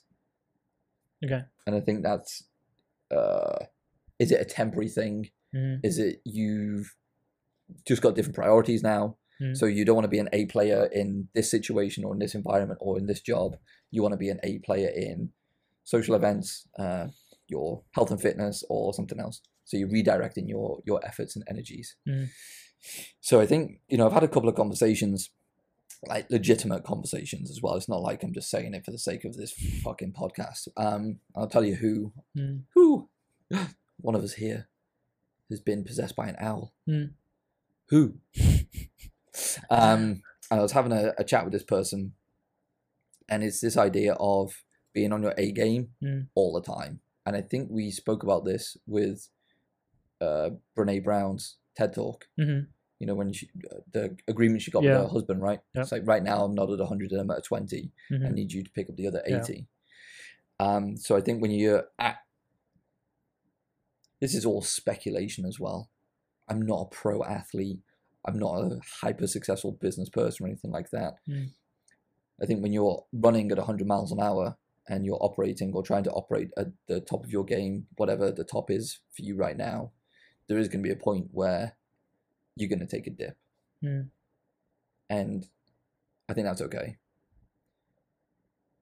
[1.24, 1.42] Okay.
[1.68, 2.42] And I think that's,
[3.12, 3.66] uh,
[4.18, 5.30] is it a temporary thing?
[5.54, 5.78] Mm.
[5.84, 6.96] Is it you've
[7.86, 9.16] just got different priorities now?
[9.42, 9.56] Mm.
[9.56, 12.34] So you don't want to be an A player in this situation or in this
[12.34, 13.56] environment or in this job.
[13.90, 15.30] You want to be an A player in
[15.84, 17.06] social events, uh,
[17.48, 19.40] your health and fitness, or something else.
[19.64, 21.96] So you're redirecting your your efforts and energies.
[22.08, 22.28] Mm.
[23.20, 25.30] So I think you know I've had a couple of conversations,
[26.06, 27.74] like legitimate conversations as well.
[27.76, 30.68] It's not like I'm just saying it for the sake of this fucking podcast.
[30.76, 32.62] Um, I'll tell you who Mm.
[32.74, 33.08] who
[33.98, 34.68] one of us here
[35.50, 36.72] has been possessed by an owl.
[36.86, 37.04] Hmm.
[37.90, 38.14] Who?
[39.70, 42.12] um, and I was having a, a chat with this person,
[43.28, 46.20] and it's this idea of being on your A game Hmm.
[46.34, 47.00] all the time.
[47.26, 49.28] And I think we spoke about this with
[50.20, 52.28] uh, Brene Brown's TED Talk.
[52.38, 52.68] Mhm.
[53.00, 54.92] You know, when she, uh, the agreement she got Yeah.
[55.00, 55.60] with her husband, right?
[55.74, 55.82] Yep.
[55.82, 57.90] It's like right now I'm not at 100 and I'm at 20.
[58.10, 58.32] I Mhm.
[58.32, 59.40] need you to pick up the other Yeah.
[59.42, 59.66] 80.
[60.60, 62.18] Um, so I think when you're at,
[64.20, 65.90] this is all speculation as well.
[66.48, 67.80] I'm not a pro athlete.
[68.24, 71.14] I'm not a hyper successful business person or anything like that.
[71.28, 71.50] Mm.
[72.42, 74.56] I think when you're running at 100 miles an hour
[74.88, 78.44] and you're operating or trying to operate at the top of your game, whatever the
[78.44, 79.92] top is for you right now,
[80.48, 81.76] there is going to be a point where
[82.56, 83.36] you're going to take a dip.
[83.82, 84.08] Mm.
[85.08, 85.48] And
[86.28, 86.96] I think that's okay.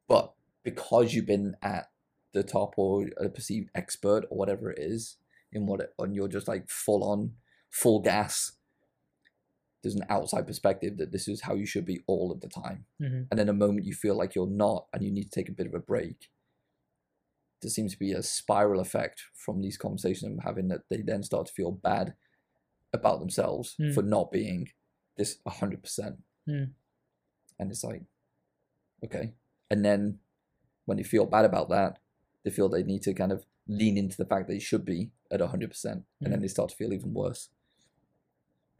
[0.08, 1.90] But because you've been at
[2.32, 5.18] the top or a perceived expert or whatever it is
[5.52, 7.32] in what it, and you're just like full on
[7.70, 8.52] full gas
[9.82, 12.86] there's an outside perspective that this is how you should be all of the time
[13.00, 13.26] Mhm.
[13.30, 15.52] and in a moment you feel like you're not and you need to take a
[15.52, 16.30] bit of a break
[17.60, 21.22] there seems to be a spiral effect from these conversations I'm having that they then
[21.22, 22.14] start to feel bad
[22.92, 23.94] about themselves Mm.
[23.94, 24.68] for not being
[25.16, 26.22] this 100%.
[26.48, 26.74] Mm.
[27.58, 28.02] And it's like,
[29.04, 29.34] okay.
[29.70, 30.18] And then
[30.86, 32.00] when they feel bad about that,
[32.42, 35.12] they feel they need to kind of lean into the fact that they should be
[35.30, 36.04] at 100%.
[36.20, 36.42] And then Mm.
[36.42, 37.48] they start to feel even worse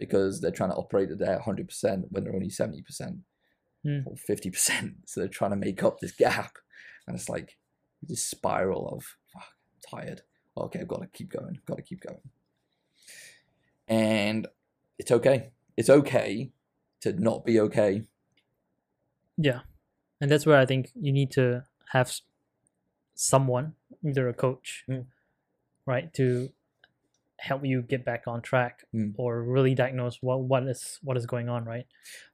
[0.09, 2.83] because they're trying to operate at their 100% when they're only 70%
[3.85, 4.07] Mm.
[4.07, 4.95] or 50%.
[5.07, 6.57] So they're trying to make up this gap.
[7.07, 7.57] And it's like
[8.03, 9.43] this spiral of, fuck,
[9.93, 10.23] I'm tired.
[10.57, 11.57] Okay, I've got to keep going.
[11.57, 12.21] I've got to keep going.
[13.88, 14.47] And
[14.99, 15.51] it's okay.
[15.77, 16.53] It's okay
[17.01, 18.03] to not be okay.
[19.37, 19.61] Yeah,
[20.21, 22.12] and that's where I think you need to have
[23.15, 23.75] someone,
[24.07, 25.07] either a coach, Mm.
[25.87, 26.53] right, to
[27.43, 29.15] help you get back on track Mm.
[29.19, 31.87] or really diagnose what what is what is going on, right?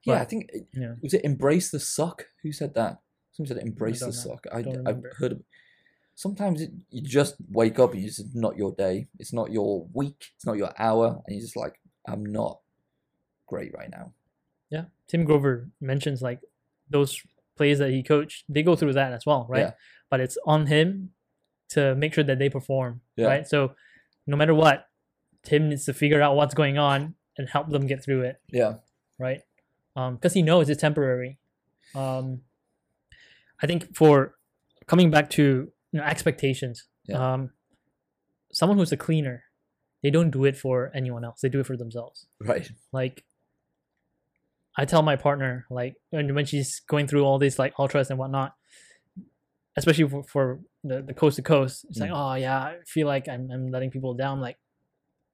[0.03, 0.93] Yeah, But- I think it- Yeah.
[1.01, 2.27] was it embrace the suck?
[2.43, 2.99] Who said that?
[3.31, 4.11] Someone said embrace the know.
[4.11, 4.45] suck.
[4.53, 5.31] I, Don't I've heard.
[5.33, 5.43] Of,
[6.15, 9.07] sometimes it, you just wake up and it's not your day.
[9.17, 10.31] It's not your week.
[10.35, 12.59] It's not your hour, and you're just like, I'm not
[13.47, 14.13] great right now.
[14.69, 16.41] Yeah, Tim Grover mentions like
[16.89, 17.21] those
[17.55, 19.59] players that he coached, they go through that as well, right?
[19.61, 19.73] Yeah.
[20.09, 21.13] But it's on him
[21.69, 23.27] to make sure that they perform, Yeah.
[23.27, 23.47] right?
[23.47, 23.75] So
[24.27, 24.88] no matter what,
[25.43, 28.75] Tim needs to figure out what's going on and help them get through it, Yeah,
[29.17, 29.41] right?
[29.95, 31.39] Um, because he knows it's temporary.
[31.95, 32.41] Um,
[33.61, 34.35] I think for
[34.87, 37.33] coming back to you know expectations, Yeah.
[37.33, 37.51] um,
[38.51, 39.43] someone who's a cleaner,
[40.03, 41.41] they don't do it for anyone else.
[41.41, 42.69] They do it for themselves right.
[42.91, 43.23] like
[44.77, 48.17] I tell my partner like when when she's going through all these like ultras and
[48.19, 48.55] whatnot,
[49.75, 53.27] especially for, for the, the coast to coast, it's like, oh yeah, I feel like
[53.27, 54.39] I'm I'm letting people down.
[54.39, 54.57] Like,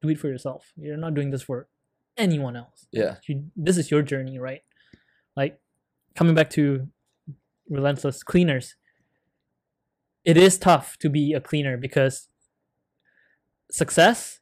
[0.06, 0.72] do it for yourself.
[0.76, 1.68] You're not doing this for
[2.18, 2.88] anyone else.
[2.92, 4.62] Yeah, You, this is your journey, right?
[5.36, 5.60] Like
[6.16, 6.88] coming back to
[7.70, 8.76] relentless cleaners.
[10.24, 12.30] It is tough to be a cleaner because
[13.72, 14.40] success,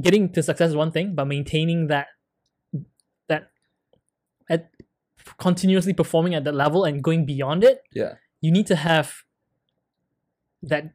[0.00, 2.08] getting to success is one thing, but maintaining that
[3.28, 3.50] that
[4.48, 4.70] at
[5.38, 9.24] continuously performing at that level and going beyond it, yeah, you need to have
[10.62, 10.94] that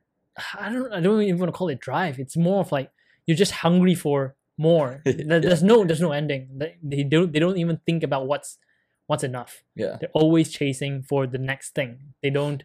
[0.61, 2.19] I don't I don't even want to call it drive.
[2.19, 2.91] It's more of like
[3.27, 5.01] you're just hungry for more.
[5.05, 6.49] There- There's no there's no ending.
[6.57, 8.57] They, they don't they don't even think about what's
[9.05, 9.63] what's enough.
[9.75, 12.13] yeah, They're always chasing for the next thing.
[12.23, 12.63] They don't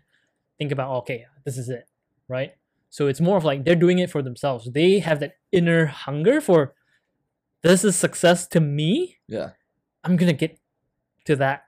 [0.58, 1.84] think about okay, this is it,
[2.28, 2.54] right?
[2.90, 4.70] So it's more of like they're doing it for themselves.
[4.72, 6.74] They have that inner hunger for
[7.62, 9.18] this is success to me.
[9.28, 9.50] yeah,
[10.04, 10.58] I'm gonna get
[11.26, 11.64] to that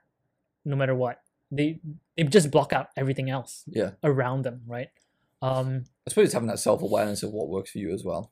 [0.65, 1.21] no matter what.
[1.51, 1.79] They
[2.17, 3.91] they just block out everything else yeah.
[4.03, 4.89] around them, right?
[5.41, 8.31] Um I suppose it's having that self awareness of what works for you as well.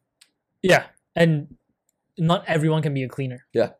[0.63, 0.85] Yeah.
[1.15, 1.55] And
[2.17, 3.45] not everyone can be a cleaner.
[3.53, 3.71] Yeah.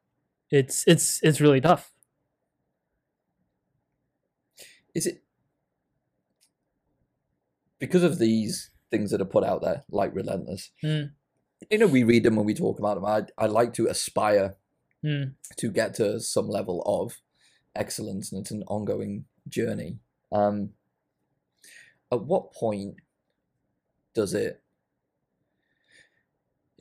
[0.52, 1.92] It's it's it's really tough.
[4.94, 5.24] Is it
[7.80, 10.70] because of these things that are put out there, like Relentless?
[10.84, 11.12] Mm.
[11.72, 13.06] You know, we read them and we talk about them.
[13.06, 14.56] I I like to aspire
[15.04, 15.34] Mm.
[15.58, 17.20] to get to some level of
[17.76, 20.00] excellence, and it's an ongoing journey.
[20.32, 20.70] Um,
[22.10, 22.96] at what point
[24.14, 24.63] does it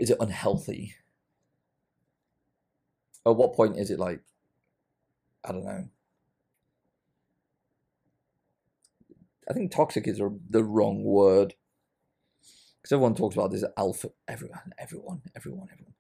[0.03, 0.97] is it unhealthy?
[3.25, 4.21] At what point is it like
[5.45, 5.85] I don't know.
[9.49, 10.19] I think toxic is
[10.51, 11.55] the wrong word
[12.81, 14.09] because everyone talks about this alpha.
[14.27, 15.95] Everyone, everyone, everyone, everyone.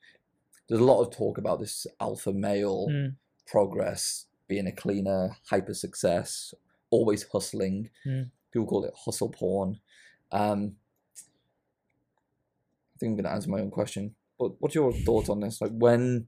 [0.69, 3.17] There's a lot of talk about this alpha male Mm.
[3.47, 6.55] progress, being a cleaner, hyper success,
[6.91, 7.91] always hustling.
[8.05, 8.31] Mm.
[8.51, 9.81] People call it hustle porn.
[10.33, 10.77] Um,
[13.03, 14.15] think I'm going to answer my own question.
[14.38, 15.61] But what's your thoughts on this?
[15.61, 16.27] Like when,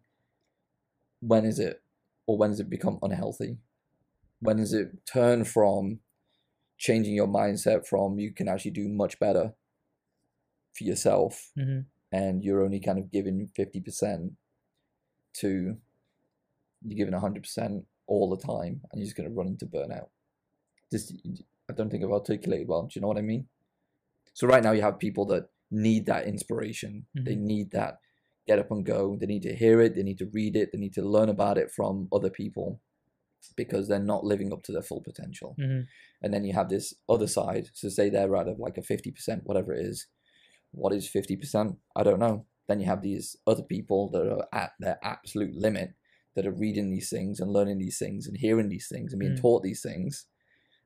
[1.20, 1.82] when is it,
[2.26, 3.58] or when does it become unhealthy?
[4.40, 6.00] When does it turn from
[6.78, 9.54] changing your mindset from you can actually do much better
[10.76, 11.80] for yourself hmm
[12.14, 14.30] and you're only kind of giving 50%
[15.40, 15.76] to
[16.86, 20.08] you're giving 100% all the time and you're just going to run into burnout
[20.92, 21.12] just
[21.68, 23.46] i don't think i've articulated well do you know what i mean
[24.32, 27.06] so right now you have people that need that inspiration.
[27.14, 27.98] They need that
[28.46, 29.16] get up and go.
[29.18, 29.94] They need to hear it.
[29.94, 30.70] They need to read it.
[30.72, 32.80] They need to learn about it from other people
[33.56, 35.54] because they're not living up to their full potential.
[35.58, 35.82] Hmm
[36.24, 37.68] and then you have this other side.
[37.74, 40.06] So say they're out of like a 50% whatever it is.
[40.70, 42.46] What is 50% i don't know.
[42.66, 45.90] Then you have these other people that are at their absolute limit
[46.34, 49.34] that are reading these things and learning these things and hearing these things and being
[49.36, 49.40] Mm.
[49.42, 50.26] taught these things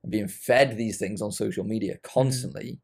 [0.02, 2.80] and being fed these things on social media constantly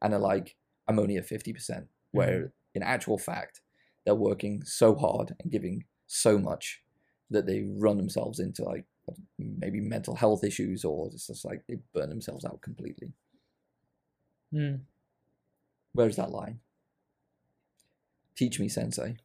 [0.00, 0.56] and are like
[0.88, 3.60] i'm only at 50% where in actual fact
[4.04, 6.82] they're working so hard and giving so much
[7.30, 8.84] that they run themselves into like
[9.38, 13.12] maybe mental health issues or it's just like they burn themselves out completely.
[14.52, 14.80] Mm.
[15.92, 16.60] Where's that line?
[18.36, 19.16] Teach me, Sensei.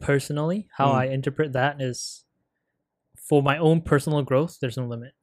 [0.00, 0.94] personally, how Mm.
[0.94, 2.24] I interpret that is
[3.16, 5.14] for my own personal growth, there's no limit.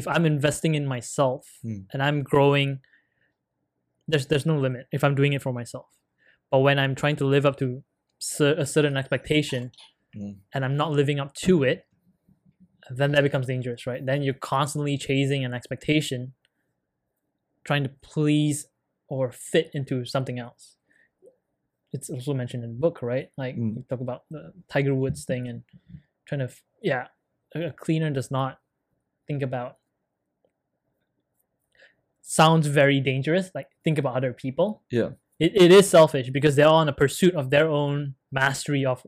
[0.00, 1.82] If I'm investing in myself Mm.
[1.92, 2.70] and I'm growing,
[4.10, 5.88] there's there's no limit if I'm doing it for myself.
[6.50, 7.68] But when I'm trying to live up to
[8.18, 9.62] cer- a certain expectation
[10.14, 10.36] Mm.
[10.52, 11.78] and I'm not living up to it,
[12.98, 14.02] then that becomes dangerous, right?
[14.10, 16.20] Then you're constantly chasing an expectation,
[17.64, 18.68] trying to please
[19.08, 20.76] or fit into something else.
[21.92, 23.28] It's also mentioned in the book, right?
[23.36, 23.76] Like Mm.
[23.76, 25.64] we talk about the Tiger Woods thing and
[26.26, 26.50] trying to,
[26.82, 27.08] yeah,
[27.54, 28.60] a cleaner does not
[29.26, 29.78] think about.
[32.28, 33.52] Sounds very dangerous.
[33.54, 34.82] Like think about other people.
[34.90, 35.10] Yeah.
[35.38, 39.06] It, it is selfish because they're on a pursuit of their own mastery of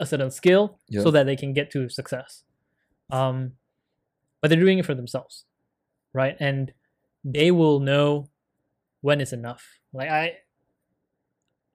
[0.00, 1.02] a certain skill Yeah.
[1.02, 2.44] so that they can get to success.
[3.10, 3.52] Um,
[4.40, 5.44] but they're doing it for themselves,
[6.14, 6.38] right?
[6.40, 6.72] And
[7.22, 8.28] they will know
[9.02, 9.78] when it's enough.
[9.92, 10.38] Like I,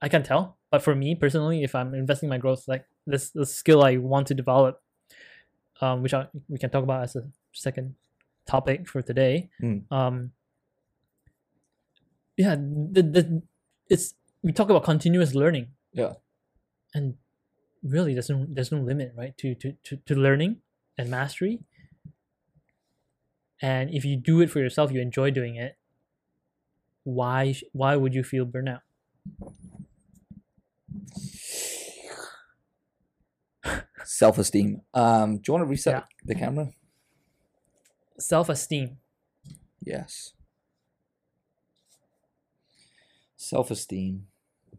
[0.02, 0.58] I can't tell.
[0.72, 4.26] But for me personally, if I'm investing my growth, like this, the skill I want
[4.28, 4.82] to develop,
[5.82, 7.94] um, which I, we can talk about as a second
[8.48, 9.50] topic for today.
[9.62, 9.92] Mm.
[9.92, 10.32] Um,
[12.38, 13.42] yeah, the, the
[13.90, 15.68] it's we talk about continuous learning.
[15.94, 16.14] Yeah.
[16.94, 17.16] and
[17.84, 19.38] really, there's no there's no limit, right?
[19.38, 20.58] To to to, to learning
[20.98, 21.60] and mastery.
[23.62, 25.78] And if you do it for yourself, you enjoy doing it.
[27.04, 28.82] Why why would you feel burnout?
[34.06, 34.82] Self esteem.
[34.94, 36.04] Um, do you want to reset Yeah.
[36.26, 36.70] the camera?
[38.24, 39.00] Self esteem.
[39.82, 40.32] Yes.
[43.36, 44.28] Self esteem.
[44.74, 44.78] I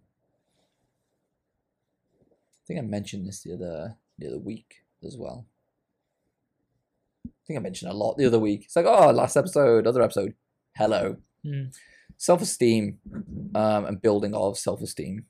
[2.66, 5.46] think I mentioned this the other the other week as well.
[7.26, 8.62] I think I mentioned a lot the other week.
[8.64, 10.32] It's like, oh, last episode, other episode.
[10.74, 11.18] Hello.
[11.44, 11.76] Mm.
[12.16, 12.98] Self esteem
[13.54, 15.26] um, and building of self esteem.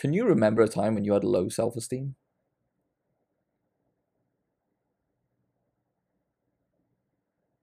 [0.00, 2.16] Can you remember a time when you had low self esteem?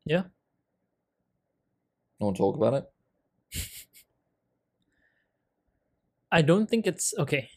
[0.06, 0.26] Yeah.
[2.22, 2.92] To talk about it?
[6.32, 7.50] I don't think it's okay.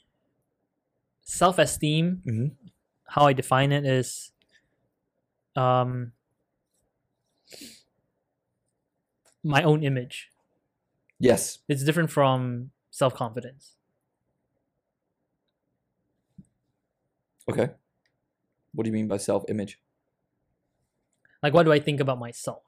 [1.22, 2.56] Self esteem, Mhm.
[3.06, 4.32] how I define it is
[5.56, 6.12] um
[9.42, 10.30] my own image.
[11.18, 11.58] Yes.
[11.68, 13.76] It's different from self confidence.
[17.48, 17.70] Okay.
[18.72, 19.78] What do you mean by self image?
[21.42, 22.64] Like what do I think about myself?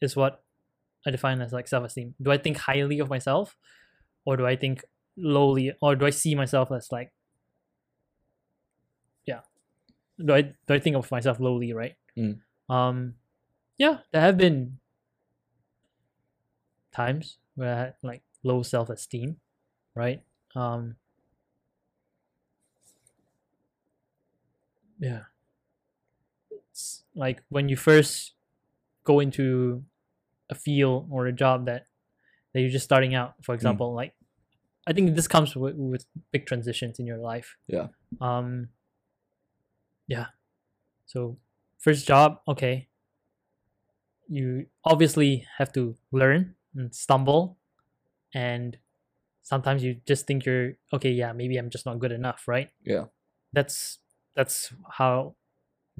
[0.00, 0.42] Is what
[1.06, 2.14] I define as like self esteem.
[2.20, 3.56] Do I think highly of myself?
[4.24, 4.84] Or do I think
[5.16, 7.12] lowly or do I see myself as like
[9.26, 9.40] yeah.
[10.24, 11.96] Do I do I think of myself lowly, right?
[12.16, 12.40] Mm.
[12.68, 13.14] Um
[13.78, 14.78] yeah, there have been
[16.92, 19.38] times where I had like low self esteem,
[19.94, 20.22] right?
[20.54, 20.96] Um
[24.98, 25.31] yeah.
[27.14, 28.34] Like when you first
[29.04, 29.84] go into
[30.50, 31.86] a field or a job that
[32.52, 34.14] that you're just starting out, for example, like
[34.86, 37.56] I think this comes with, with big transitions in your life.
[37.66, 37.88] Yeah.
[38.20, 38.68] Um
[40.06, 40.26] yeah.
[41.06, 41.38] So
[41.78, 42.88] first job, okay.
[44.28, 47.58] You obviously have to learn and stumble
[48.34, 48.78] and
[49.42, 52.70] sometimes you just think you're okay, yeah, maybe I'm just not good enough, right?
[52.84, 53.04] Yeah.
[53.52, 53.98] That's
[54.34, 55.34] that's how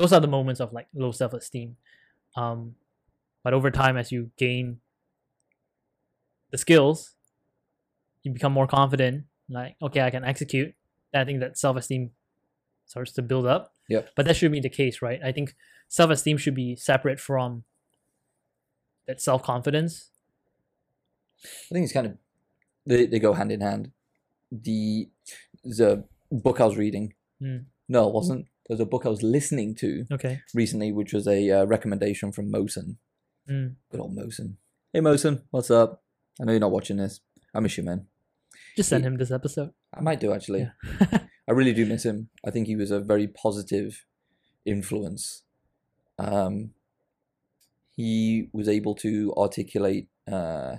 [0.03, 1.77] those are the moments of like low self-esteem.
[2.37, 2.75] Um
[3.45, 4.81] but over time as you gain
[6.51, 7.15] the skills,
[8.23, 10.75] you become more confident, like okay, I can execute.
[11.15, 12.11] I think that self-esteem
[12.87, 13.73] starts to build up.
[13.88, 14.11] Yep.
[14.17, 15.21] But that should be the case, right?
[15.25, 15.55] I think
[15.88, 17.65] self-esteem should be separate from
[19.07, 20.11] that self-confidence.
[21.45, 22.19] I think it's kind of
[22.87, 23.93] they, they go hand in hand.
[24.51, 25.09] The
[25.62, 27.15] the book I was reading.
[27.41, 27.67] Mm.
[27.88, 28.47] No, it wasn't.
[28.72, 30.40] There's a book I was listening to Okay.
[30.54, 32.96] recently, which was a uh, recommendation from Mosen.
[33.46, 33.75] Mm.
[33.90, 34.56] Good old Mosen.
[34.94, 36.02] Hey Mosen, what's up?
[36.40, 37.20] I know you're not watching this.
[37.54, 38.06] I miss you, man.
[38.75, 39.73] Just send Ye- him this episode.
[39.92, 40.70] I might do actually.
[41.00, 41.18] Yeah.
[41.48, 42.31] I really do miss him.
[42.46, 44.06] I think he was a very positive
[44.64, 45.42] influence.
[46.18, 46.70] Um,
[47.94, 50.77] he was able to articulate uh,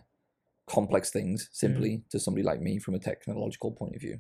[0.66, 4.18] complex things simply to somebody like me from a technological point of view.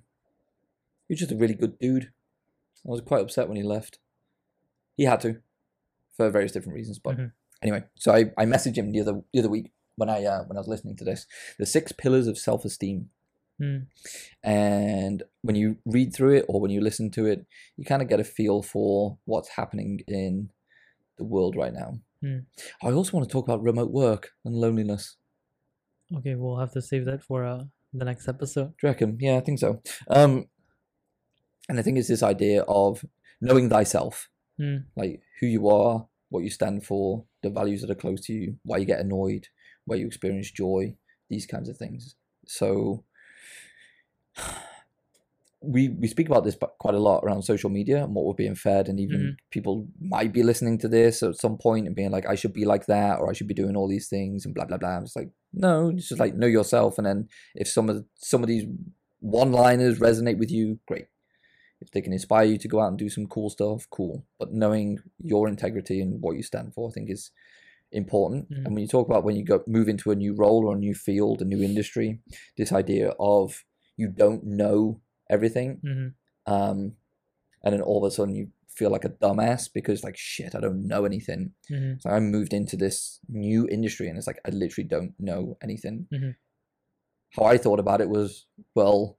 [1.09, 2.11] He's just a really good dude.
[2.85, 3.99] I was quite upset when he left.
[4.97, 5.41] He had to,
[6.15, 6.99] for various different reasons.
[6.99, 7.31] But Mhm.
[7.61, 10.57] anyway, so I, I messaged him the other the other week when I uh, when
[10.57, 11.25] I was listening to this.
[11.57, 13.09] The six pillars of self esteem
[13.61, 13.85] Mm.
[14.43, 17.45] and when you read through it or when you listen to it
[17.77, 20.49] you kind of get a feel for what's happening in
[21.19, 22.39] the world right now Hmm.
[22.81, 25.17] i also want to talk about remote work and loneliness
[26.17, 28.69] Okay, we'll have to save that for a the next episode.
[28.69, 29.17] Do you reckon?
[29.19, 29.81] Yeah, I think so.
[30.07, 30.47] Um,
[31.69, 33.05] and I think it's this idea of
[33.41, 34.85] knowing thyself, Mm.
[34.95, 38.57] like who you are, what you stand for, the values that are close to you,
[38.63, 39.47] why you get annoyed,
[39.85, 40.95] where you experience joy,
[41.29, 42.15] these kinds of things.
[42.45, 43.03] So
[45.61, 48.55] we we speak about this quite a lot around social media and what we're being
[48.55, 52.25] fed, and even people might be listening to this at some point and being like,
[52.27, 54.65] I should be like that, or I should be doing all these things, and blah
[54.65, 54.97] blah blah.
[54.99, 58.47] It's like no, it's just like know yourself, and then if some of some of
[58.49, 58.65] these
[59.21, 61.05] one-liners resonate with you, great.
[61.83, 64.25] If they can inspire you to go out and do some cool stuff, cool.
[64.39, 67.31] But knowing your integrity and what you stand for, I think is
[67.91, 68.49] important.
[68.49, 68.65] Mhm.
[68.65, 70.79] And when you talk about when you go move into a new role or a
[70.87, 72.19] new field, a new industry,
[72.57, 73.63] this idea of
[73.97, 76.07] you don't know everything, hmm
[76.45, 76.79] um,
[77.63, 80.59] and then all of a sudden you feel like a dumbass because like shit, I
[80.59, 81.53] don't know anything.
[81.69, 85.57] hmm So I moved into this new industry and it's like I literally don't know
[85.61, 86.07] anything.
[86.11, 86.35] Mhm.
[87.35, 89.17] How I thought about it was, well,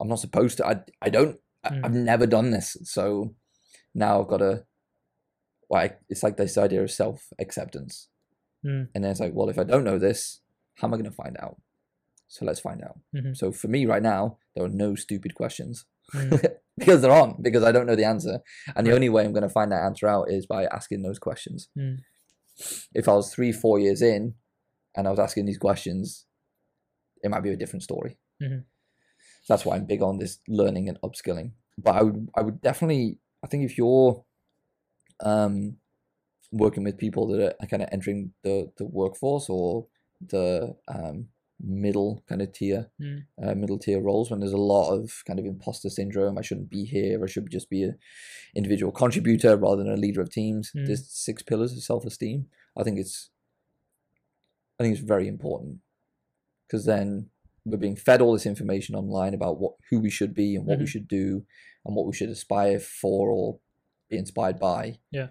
[0.00, 0.66] I'm not supposed to.
[0.66, 0.74] I
[1.06, 1.38] I don't.
[1.64, 1.84] I, Mm.
[1.84, 3.34] I've never done this, so
[3.94, 4.64] now I've got to.
[5.68, 8.08] Well, it's like this idea of self acceptance,
[8.64, 8.88] Mm.
[8.94, 10.40] and then it's like, well, if I don't know this,
[10.76, 11.60] how am I going to find out?
[12.28, 12.98] So let's find out.
[13.14, 13.36] Mhm.
[13.36, 16.30] So for me right now, there are no stupid questions Mm.
[16.78, 18.40] because there aren't because I don't know the answer,
[18.74, 21.18] and the only way I'm going to find that answer out is by asking those
[21.18, 21.98] questions Mm.
[22.94, 24.34] if I was three, four years in
[24.96, 26.26] and I was asking these questions,
[27.22, 28.18] it might be a different story.
[28.42, 28.64] Mhm.
[29.48, 31.52] That's why I'm big on this learning and upskilling.
[31.78, 34.24] But I would, I would definitely, I think if you're
[35.20, 35.76] um,
[36.52, 39.86] working with people that are kind of entering the, the workforce or
[40.20, 41.28] the um,
[41.60, 43.24] middle kind of tier, Mm.
[43.42, 46.70] uh, middle tier roles, when there's a lot of kind of imposter syndrome, I shouldn't
[46.70, 47.98] be here, I should just be an
[48.54, 50.72] individual contributor rather than a leader of teams.
[50.76, 50.86] Mm.
[50.86, 52.46] There's six pillars of self esteem.
[52.76, 53.30] I think it's
[54.78, 55.78] I think it's very important
[56.66, 57.30] because then
[57.64, 60.78] we're being fed all this information online about what who we should be and what
[60.78, 60.88] we Mhm.
[60.88, 61.44] should do
[61.84, 63.60] and what we should aspire for or
[64.08, 64.98] be inspired by.
[65.10, 65.28] Yeah.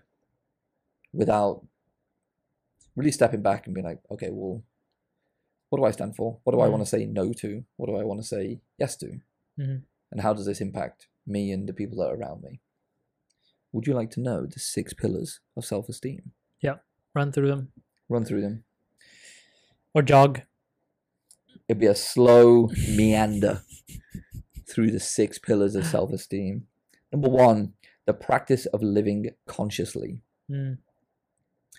[1.13, 1.65] Without
[2.95, 4.63] really stepping back and being like, okay, well,
[5.69, 6.39] what do I stand for?
[6.43, 6.71] What do I Mhm.
[6.71, 7.65] want to say no to?
[7.75, 9.19] What do I want to say yes to?
[9.57, 9.83] Mhm.
[10.11, 12.61] And how does this impact me and the people that are around me?
[13.71, 16.31] Would you like to know the six pillars of self esteem?
[16.61, 16.79] Yeah,
[17.13, 17.73] run through them
[18.09, 18.63] Run through them.
[19.93, 20.41] or jog.
[21.67, 23.61] It'd be a slow meander
[24.69, 26.67] through the six pillars of self esteem.
[27.11, 27.73] Number one,
[28.05, 30.21] the practice of living consciously.
[30.49, 30.77] Mm.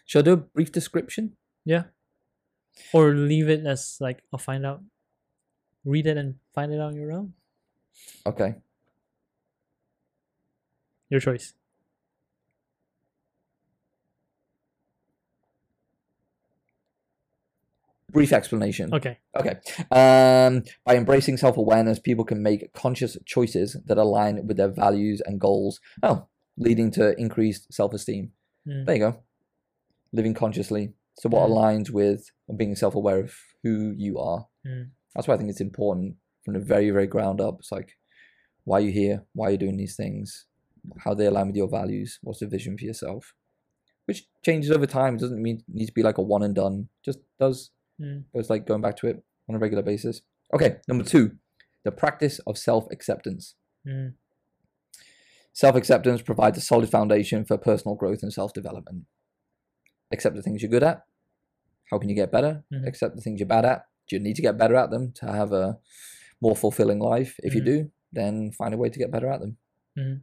[0.05, 1.37] Shall I do a brief description?
[1.65, 1.85] Yeah.
[2.93, 4.83] Or leave it as like I'll find out.
[5.85, 7.35] Read it and find it on your own.
[8.27, 8.57] Okay.
[11.11, 11.55] Your choice.
[18.11, 18.93] Brief explanation.
[18.95, 19.19] Okay.
[19.39, 19.57] Okay.
[19.91, 25.21] Um, by embracing self awareness, people can make conscious choices that align with their values
[25.27, 25.81] and goals.
[26.03, 28.33] Oh, leading to increased self esteem.
[28.67, 28.87] Mm.
[28.87, 29.23] There you go.
[30.13, 30.95] Living consciously.
[31.19, 31.53] So, what Mm.
[31.53, 34.49] aligns with being self aware of who you are.
[34.67, 34.91] Mm.
[35.15, 37.57] That's why I think it's important from the very, very ground up.
[37.59, 37.99] It's like,
[38.65, 39.25] why are you here?
[39.35, 40.47] Why are you doing these things?
[41.05, 42.19] How they align with your values?
[42.23, 43.35] What's the vision for yourself?
[44.07, 45.17] Which changes over time.
[45.17, 46.89] It doesn't mean need to be like a one and done.
[47.05, 47.71] Just does
[48.01, 48.25] Mm.
[48.33, 50.23] but it's like going back to it on a regular basis.
[50.55, 51.33] Okay, number two,
[51.85, 53.55] the practice of self acceptance.
[53.87, 54.15] Mm.
[55.53, 59.05] Self acceptance provides a solid foundation for personal growth and self development.
[60.13, 61.03] Accept the things you're good at.
[61.91, 62.65] How can you get better?
[62.73, 62.87] Mhm.
[62.87, 63.87] Accept the things you're bad at.
[64.09, 65.79] Do you need to get better at them to have a
[66.41, 67.35] more fulfilling life?
[67.43, 67.65] If you Mhm.
[67.67, 69.57] do, then find a way to get better at them.
[69.99, 70.23] Mhm.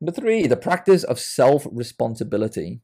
[0.00, 2.82] Number three, the practice of self responsibility.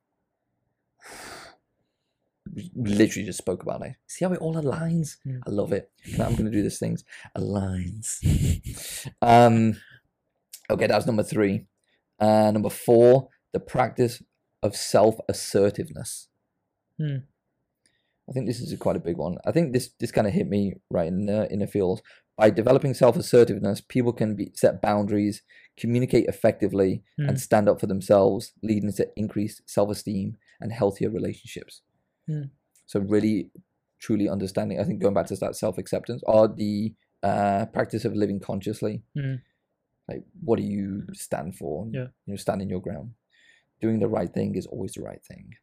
[2.74, 3.92] Literally just spoke about it.
[4.06, 5.16] See how it all aligns?
[5.26, 5.40] Mm.
[5.46, 5.90] I love it.
[6.18, 7.04] Now I'm going to do this things.
[7.36, 9.08] Aligns.
[9.22, 9.76] um,
[10.68, 11.66] okay, that's number three.
[12.18, 14.22] Uh, number four, the practice
[14.62, 16.28] of self assertiveness.
[17.00, 17.22] Mm.
[18.28, 19.38] I think this is quite a big one.
[19.44, 22.02] I think this this kind of hit me right in the in the feels.
[22.36, 25.42] By developing self assertiveness, people can be set boundaries,
[25.76, 27.28] communicate effectively, Mm.
[27.28, 31.82] and stand up for themselves, leading to increased self esteem and healthier relationships.
[32.30, 32.50] Mm.
[32.86, 33.50] So really,
[33.98, 34.80] truly understanding.
[34.80, 39.02] I think going back to that self acceptance or the uh, practice of living consciously.
[39.16, 39.40] Mm.
[40.08, 41.86] Like, what do you stand for?
[41.92, 42.08] Yeah.
[42.26, 43.12] You know, standing your ground.
[43.80, 45.54] Doing the right thing is always the right thing.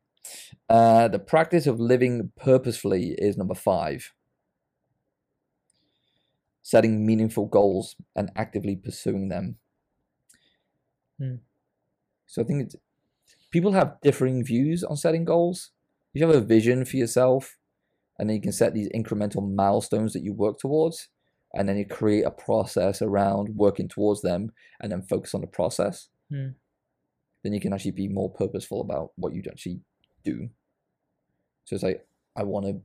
[0.70, 4.14] Uh, the practice of living purposefully is number five.
[6.62, 9.58] Setting meaningful goals and actively pursuing them.
[11.20, 11.36] Hmm.
[12.26, 12.76] So I think it's,
[13.52, 15.72] people have differing views on setting goals.
[16.18, 17.60] If you have a vision for yourself
[18.18, 21.10] and then you can set these incremental milestones that you work towards
[21.54, 24.52] and then you create a process around working towards them
[24.82, 26.56] and then focus on the process Mm.
[27.44, 29.80] then you can actually be more purposeful about what you actually
[30.26, 30.50] do
[31.66, 32.06] so it's like
[32.36, 32.82] i want to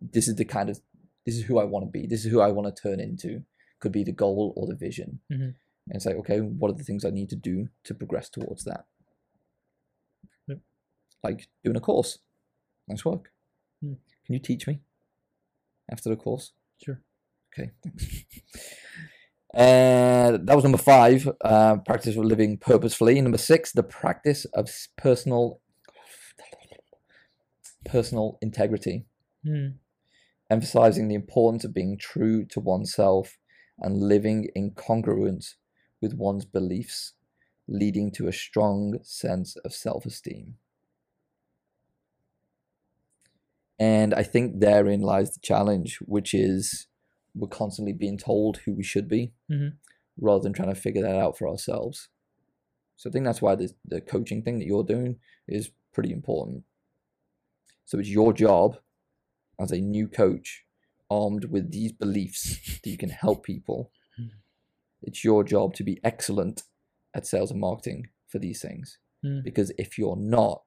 [0.00, 0.78] this is the kind of
[1.24, 3.44] this is who i want to be this is who i want to turn into
[3.80, 5.54] could be the goal or the vision Mhm.
[5.86, 8.64] and it's like okay what are the things i need to do to progress towards
[8.64, 8.84] that
[10.48, 10.58] Yep.
[11.22, 12.18] like doing a course
[12.92, 13.24] nice work
[13.84, 13.96] Mm.
[14.24, 14.74] can you teach me
[15.90, 16.52] after the course
[16.84, 17.00] Sure.
[17.52, 18.04] Okay, thanks.
[19.54, 23.20] Uh, that was number five, uh, practice of living purposefully.
[23.20, 25.60] Number six, the practice of personal
[27.84, 29.04] personal integrity,
[29.44, 29.74] Mm.
[30.50, 33.38] emphasizing the importance of being true to oneself
[33.78, 35.56] and living in congruence
[36.00, 37.12] with one's beliefs,
[37.68, 40.56] leading to a strong sense of self-esteem.
[43.82, 46.86] And I think therein lies the challenge, which is
[47.34, 49.70] we're constantly being told who we should be Mhm.
[50.16, 52.08] rather than trying to figure that out for ourselves.
[52.96, 55.18] So I think that's why the, the coaching thing that you're doing
[55.48, 56.64] is pretty important.
[57.84, 58.68] So it's your job
[59.58, 60.64] as a new coach,
[61.10, 63.90] armed with these beliefs that you can help people.
[65.04, 66.62] It's your job to be excellent
[67.12, 68.98] at sales and marketing for these things.
[69.24, 69.42] Mm.
[69.42, 70.62] Because if you're not,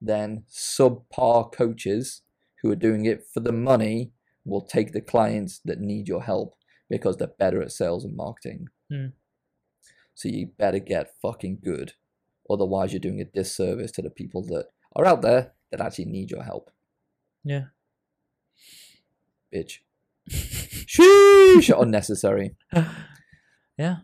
[0.00, 2.22] then subpar coaches
[2.64, 4.10] who are doing it for the money
[4.46, 6.54] will take the clients that need your help
[6.88, 8.68] because they're better at sales and marketing.
[8.90, 9.12] Mm.
[10.14, 11.92] So you better get fucking good.
[12.48, 16.30] Otherwise, you're doing a disservice to the people that are out there that actually need
[16.30, 16.70] your help,
[17.44, 17.64] Yeah.
[19.54, 19.80] bitch.
[20.30, 21.78] Sheesh!
[21.78, 22.56] Unnecessary.
[23.78, 23.96] yeah.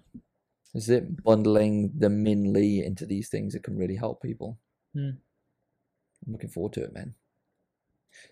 [0.75, 4.59] Is it bundling the Min Lee into these things that can really help people?
[4.95, 5.17] Mm.
[6.27, 7.15] I'm looking forward to it, man.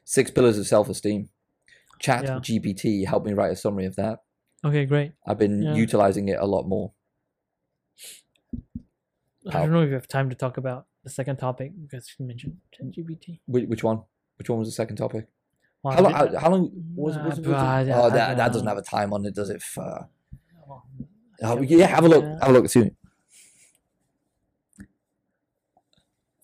[0.04, 1.28] Six pillars of self esteem.
[1.98, 2.38] Chat Yeah.
[2.38, 4.20] GPT helped me write a summary of that.
[4.64, 5.12] Okay, great.
[5.26, 5.74] I've been Yeah.
[5.74, 6.92] utilizing it a lot more.
[9.50, 12.26] I don't know if you have time to talk about the second topic because you
[12.26, 13.40] mentioned ChatGPT.
[13.46, 14.02] Which, which one?
[14.36, 15.28] Which one was the second topic?
[15.82, 16.12] Well, How long?
[16.12, 17.90] How, how long was, Uh, was, was, I- it?
[17.90, 19.62] Oh, that, that doesn't have a time on it, does it?
[21.40, 22.24] Oh, yeah, have a look.
[22.24, 22.96] Have a look soon.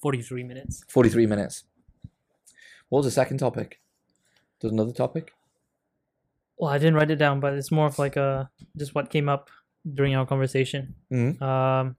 [0.00, 0.84] 43 minutes.
[0.88, 1.64] 43 minutes.
[2.88, 3.80] What was the second topic?
[4.60, 5.32] There's another topic?
[6.56, 9.28] Well, I didn't write it down, but it's more of like a just what came
[9.28, 9.50] up
[9.92, 10.94] during our conversation.
[11.12, 11.42] Mm-hmm.
[11.42, 11.96] Um,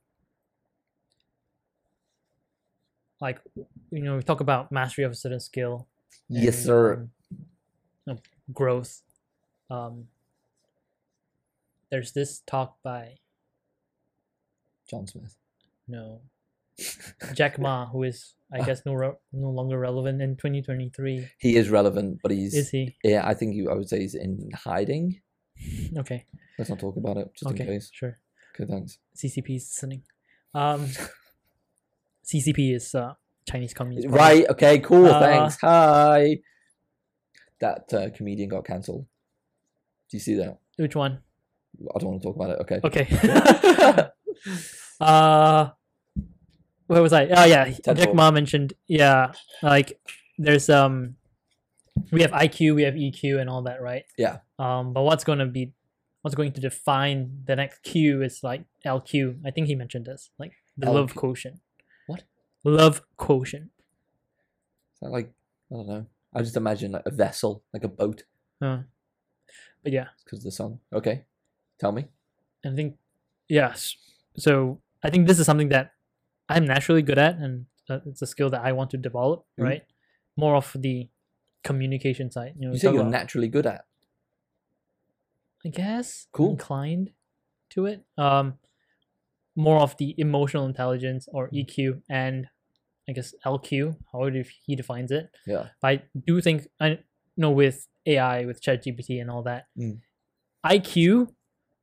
[3.19, 3.39] like
[3.91, 5.87] you know, we talk about mastery of a certain skill.
[6.29, 6.93] Yes, and, sir.
[6.93, 7.09] um,
[8.07, 8.19] you know,
[8.53, 9.01] growth.
[9.69, 10.07] Um,
[11.89, 13.15] there's this talk by
[14.89, 15.35] John Smith.
[15.87, 16.21] no
[17.33, 21.27] Jack Ma, who is I guess no re- no longer relevant in 2023.
[21.39, 22.53] He is relevant, but he's.
[22.53, 22.95] Is he?
[23.03, 25.21] Yeah, I think you, I would say he's in hiding.
[25.97, 26.25] Okay.
[26.57, 27.65] Let's not talk about it, just in okay.
[27.65, 27.89] case.
[27.93, 28.17] Sure.
[28.53, 28.99] Okay, thanks.
[29.15, 30.03] CCP is listening.
[30.53, 30.87] Um,
[32.25, 33.13] CCP is uh,
[33.49, 34.17] Chinese Communist Party.
[34.17, 35.57] Right, okay, cool, Uh, thanks.
[35.61, 36.39] Hi.
[37.59, 39.05] That uh, comedian got cancelled.
[40.09, 40.59] Do you see that?
[40.77, 41.19] Which one?
[41.93, 42.59] I don't want to talk about it.
[42.61, 42.79] Okay.
[42.83, 44.09] Okay.
[45.01, 45.69] uh,
[46.87, 47.27] where was I?
[47.27, 48.13] Oh yeah, TED Jack.
[48.13, 48.73] Ma mentioned.
[48.87, 49.31] Yeah,
[49.61, 49.99] like
[50.37, 51.15] there's um,
[52.11, 54.03] we have IQ, we have EQ, and all that, right?
[54.17, 54.39] Yeah.
[54.59, 55.73] Um, but what's going to be,
[56.21, 59.39] what's going to define the next Q is like LQ.
[59.45, 61.59] I think he mentioned this, like the love quotient.
[62.07, 62.23] What?
[62.63, 63.71] Love quotient.
[64.93, 65.31] Is that like,
[65.71, 66.05] I don't know.
[66.33, 68.23] I just imagine like a vessel, like a boat,
[68.61, 68.79] Uh,
[69.83, 70.79] but yeah, because of the sun.
[70.93, 71.23] Okay.
[71.79, 72.05] Tell me.
[72.65, 72.95] I think
[73.47, 73.95] yes.
[74.37, 75.91] So I think this is something that
[76.49, 79.45] I'm naturally good at, and uh, it's a skill that I want to develop.
[79.59, 79.63] Mhm.
[79.63, 79.83] Right,
[80.37, 81.09] more of the
[81.63, 82.53] communication side.
[82.57, 83.85] You know, you say you're about- naturally good at.
[85.65, 86.51] I guess Cool.
[86.51, 87.11] inclined
[87.71, 88.05] to it.
[88.17, 88.59] Um,
[89.55, 91.53] more of the emotional intelligence or Mm.
[91.65, 92.47] EQ and
[93.07, 95.29] I guess LQ, however he defines it.
[95.45, 95.69] Yeah.
[95.81, 96.99] But I do think I
[97.37, 100.01] know with AI, with ChatGPT and all that, Mm.
[100.63, 101.33] IQ,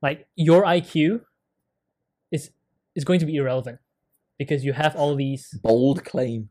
[0.01, 1.25] like your IQ,
[2.31, 2.51] is
[2.95, 3.79] is going to be irrelevant
[4.39, 5.59] because you have all these.
[5.63, 6.51] Bold claim.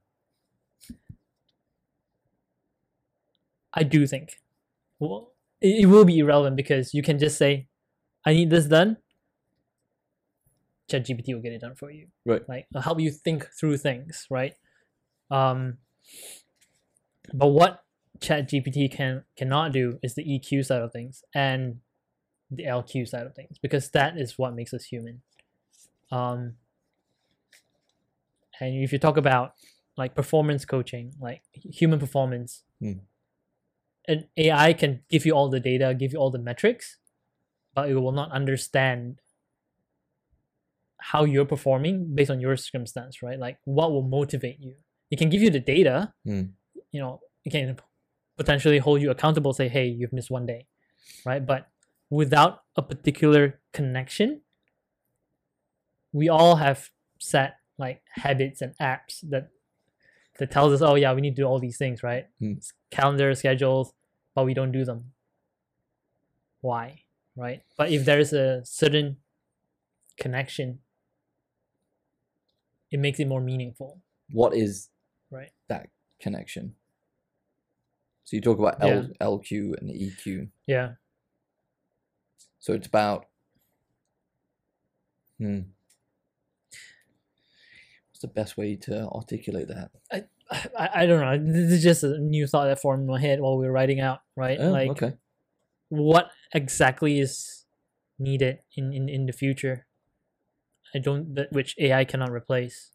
[3.73, 4.41] I do think,
[4.99, 7.67] well, it, it will be irrelevant because you can just say,
[8.25, 8.97] "I need this done."
[10.91, 12.07] ChatGPT will get it done for you.
[12.25, 12.47] Right.
[12.47, 14.55] Like it'll help you think through things, right?
[15.29, 15.77] Um.
[17.33, 17.83] But what
[18.19, 21.77] ChatGPT can cannot do is the EQ side of things and
[22.49, 25.21] the LQ side of things because that is what makes us human.
[26.11, 26.55] Um.
[28.61, 29.55] And if you talk about
[29.97, 32.99] like performance coaching, like human performance, Hmm.
[34.07, 36.97] an AI can give you all the data, give you all the metrics,
[37.75, 39.19] but it will not understand
[40.97, 43.39] how you're performing based on your circumstance, right?
[43.39, 44.75] Like what will motivate you.
[45.09, 46.53] It can give you the data, Mm.
[46.91, 47.77] you know, it can
[48.37, 50.67] potentially hold you accountable, say, hey, you've missed one day,
[51.25, 51.43] right?
[51.45, 51.67] But
[52.09, 54.41] without a particular connection,
[56.13, 56.89] we all have
[57.19, 59.49] set like habits and apps that
[60.39, 62.27] that tells us, oh yeah, we need to do all these things, right?
[62.41, 62.65] Mm.
[62.89, 63.93] Calendar, schedules,
[64.33, 65.11] but we don't do them.
[66.61, 67.03] Why?
[67.35, 67.63] Right?
[67.77, 69.17] But if there is a certain
[70.17, 70.79] connection,
[72.91, 73.99] it makes it more meaningful.
[74.31, 74.89] What is
[75.29, 75.51] Right.
[75.67, 76.75] that connection?
[78.23, 79.07] So you talk about Yeah.
[79.19, 80.49] L, LQ and EQ.
[80.67, 80.95] Yeah.
[82.59, 83.27] So it's about
[85.39, 85.61] hmm.
[88.21, 89.91] The best way to articulate that?
[90.11, 90.23] I,
[90.93, 91.51] I don't know.
[91.53, 93.99] This is just a new thought that formed in my head while we were writing
[93.99, 94.57] out, right?
[94.59, 95.13] Oh, like okay.
[95.89, 97.65] what exactly is
[98.19, 99.87] needed in, in, in the future?
[100.93, 102.91] I don't that which AI cannot replace.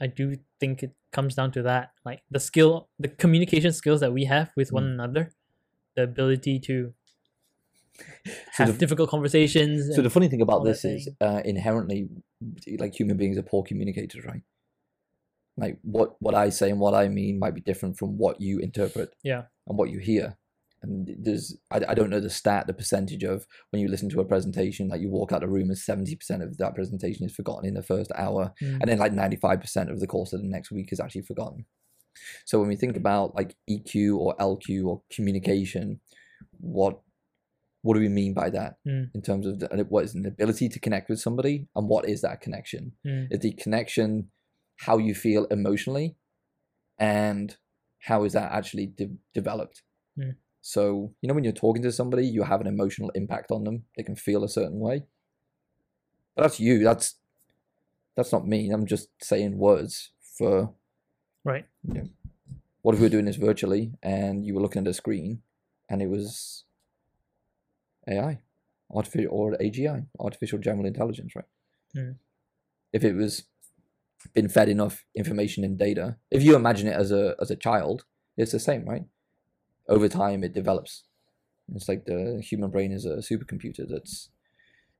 [0.00, 1.92] I do think it comes down to that.
[2.04, 4.94] Like the skill the communication skills that we have with one Mm.
[4.94, 5.32] another,
[5.96, 6.92] the ability to
[7.96, 8.04] So
[8.64, 9.94] have the- difficult conversations.
[9.94, 12.08] So the funny thing about this is uh, inherently,
[12.78, 14.42] like human beings are poor communicators, right?
[15.56, 18.58] Like what what I say and what I mean might be different from what you
[18.58, 19.10] interpret.
[19.24, 19.44] Yeah.
[19.66, 20.38] And what you hear,
[20.82, 24.20] and there's I, I don't know the stat, the percentage of when you listen to
[24.20, 27.26] a presentation, like you walk out of the room and seventy percent of that presentation
[27.26, 28.78] is forgotten in the first hour, Mm.
[28.80, 31.22] and then like ninety five percent of the course of the next week is actually
[31.22, 31.66] forgotten.
[32.46, 36.00] So when we think about like EQ or LQ or communication,
[36.60, 37.00] what
[37.82, 38.76] what do we mean by that?
[38.86, 39.10] Mm.
[39.14, 42.20] in terms of the, what is an ability to connect with somebody and what is
[42.22, 43.28] that connection Mm.
[43.30, 44.30] is the connection
[44.80, 46.16] how you feel emotionally
[46.98, 47.56] and
[48.00, 49.82] how is that actually de- developed
[50.18, 50.34] Mm.
[50.60, 53.84] so you know when you're talking to somebody you have an emotional impact on them
[53.96, 55.04] they can feel a certain way
[56.34, 57.14] but that's you that's
[58.16, 60.74] that's not me i'm just saying words for
[61.44, 61.66] Right.
[62.82, 65.42] what if we were doing this virtually and you were looking at a screen
[65.88, 66.64] and it was
[68.08, 68.38] AI,
[68.92, 71.44] artificial or AGI, artificial general intelligence, right?
[71.96, 72.16] Mm.
[72.92, 73.44] If it was
[74.34, 78.04] been fed enough information and data, if you imagine it as a as a child,
[78.36, 79.04] it's the same, right?
[79.88, 81.04] Over time, it develops.
[81.74, 84.30] It's like the human brain is a supercomputer that's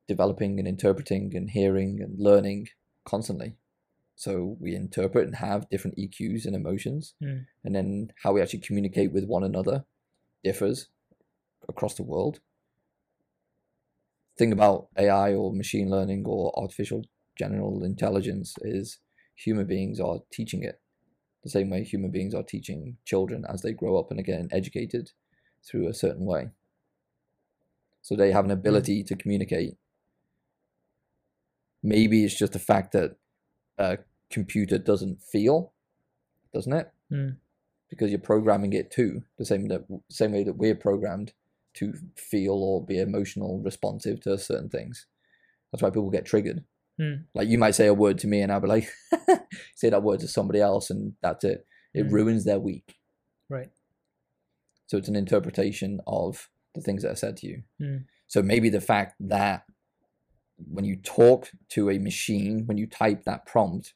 [0.06, 2.68] developing and interpreting and hearing and learning
[3.04, 3.56] constantly.
[4.16, 7.46] So we interpret and have different EQs and emotions, Mm.
[7.64, 9.84] and then how we actually communicate with one another
[10.44, 10.88] differs
[11.68, 12.40] across the world.
[14.38, 17.04] Thing about AI or machine learning or artificial
[17.36, 18.98] general intelligence is
[19.34, 20.80] human beings are teaching it
[21.42, 24.48] the same way human beings are teaching children as they grow up and are getting
[24.52, 25.12] educated
[25.64, 26.48] through a certain way.
[28.02, 29.74] So they have an ability to communicate.
[31.82, 33.16] Maybe it's just the fact that
[33.78, 33.98] a
[34.30, 35.72] computer doesn't feel,
[36.52, 36.90] doesn't it?
[37.12, 37.36] Mm.
[37.88, 41.32] Because you're programming it too, the same that same way that we're programmed
[41.78, 45.06] to feel or be emotional, responsive to certain things.
[45.72, 46.64] That's why people get triggered.
[47.00, 47.24] Mm.
[47.34, 48.88] Like you might say a word to me, and I'll be like,
[49.76, 51.66] say that word to somebody else, and that's it.
[51.94, 52.12] It Mm.
[52.12, 52.96] ruins their week.
[53.48, 53.70] Right.
[54.86, 57.62] So it's an interpretation of the things that are said to you.
[57.80, 58.04] Mm.
[58.26, 59.64] So maybe the fact that
[60.56, 63.94] when you talk to a machine, when you type that prompt,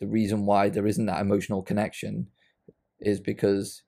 [0.00, 2.28] the reason why there isn't that emotional connection
[3.00, 3.82] is because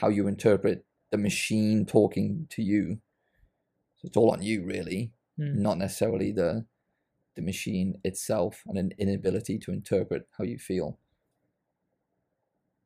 [0.00, 0.84] how you interpret
[1.16, 3.00] the machine talking to you.
[3.96, 5.56] So it's all on you, really, Mm.
[5.56, 6.66] not necessarily the
[7.34, 10.98] the machine itself and an inability to interpret how you feel.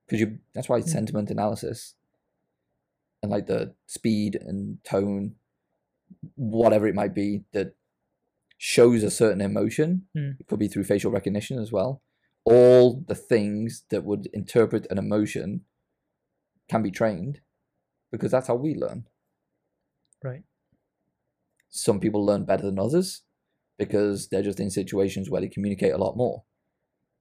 [0.06, 0.88] Because you that's why Mm.
[0.88, 1.94] sentiment analysis
[3.22, 5.36] and like the speed and tone,
[6.34, 7.76] whatever it might be, that
[8.58, 10.08] shows a certain emotion.
[10.16, 10.40] Mm.
[10.40, 12.02] It could be through facial recognition as well.
[12.44, 15.64] All the things that would interpret an emotion
[16.68, 17.40] can be trained
[18.10, 19.06] because that's how we learn.
[20.22, 20.42] Right.
[21.70, 23.22] Some people learn better than others
[23.78, 26.42] because they're just in situations where they communicate a lot more.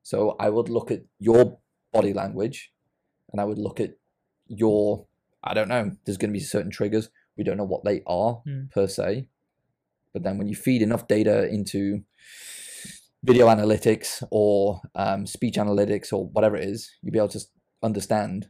[0.03, 1.59] So I would look at your
[1.93, 2.71] body language
[3.31, 3.91] and I would look at
[4.47, 5.05] your,
[5.43, 7.09] I don't know, there's going to be certain triggers.
[7.37, 8.71] We don't know what they are Mm.
[8.71, 9.27] per se.
[10.13, 12.03] But then when you feed enough data into
[13.23, 17.41] video analytics or um, speech analytics or whatever it is, you'll be able to
[17.83, 18.47] understand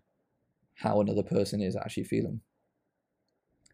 [0.80, 2.42] how another person is actually feeling.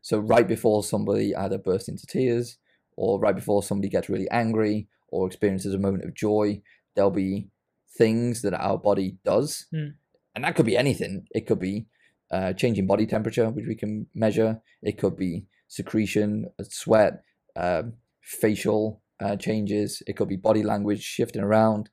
[0.02, 2.58] So right before somebody either bursts into tears
[2.98, 6.62] or right before somebody gets really angry or experiences a moment of joy,
[6.96, 7.50] there'll be
[7.98, 9.66] things that our body does.
[9.74, 9.94] Mm.
[10.36, 11.28] And that could be anything.
[11.32, 11.88] It could be
[12.32, 14.62] uh, changing body temperature, which we can measure.
[14.82, 17.24] It could be secretion, uh, sweat,
[17.56, 20.02] um facial uh, changes.
[20.08, 21.90] It could be body language shifting around.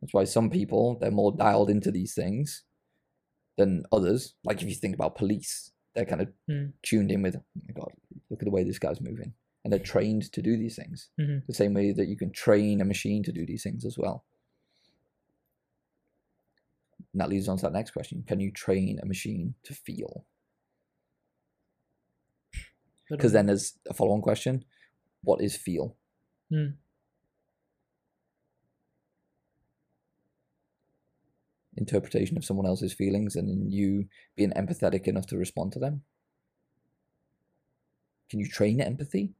[0.00, 2.62] That's why some people they're more dialed into these things
[3.58, 4.34] than others.
[4.44, 6.72] Like if you think about police, they're kind of Mm.
[6.82, 7.92] tuned in with, oh my god,
[8.30, 11.10] look at the way this guy's moving, and they're trained to do these things.
[11.18, 11.44] Mhm.
[11.46, 14.24] The same way that you can train a machine to do these things as well.
[17.12, 20.24] And that leads on to that next question: Can you train a machine to feel?
[23.10, 24.64] Because then there's a follow-on question:
[25.22, 25.96] What is feel?
[26.52, 26.74] Mm.
[31.78, 36.02] Interpretation of someone else's feelings, and then you being empathetic enough to respond to them.
[38.28, 39.34] Can you train empathy?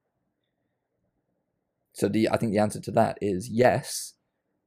[1.93, 4.15] So the I think the answer to that is yes,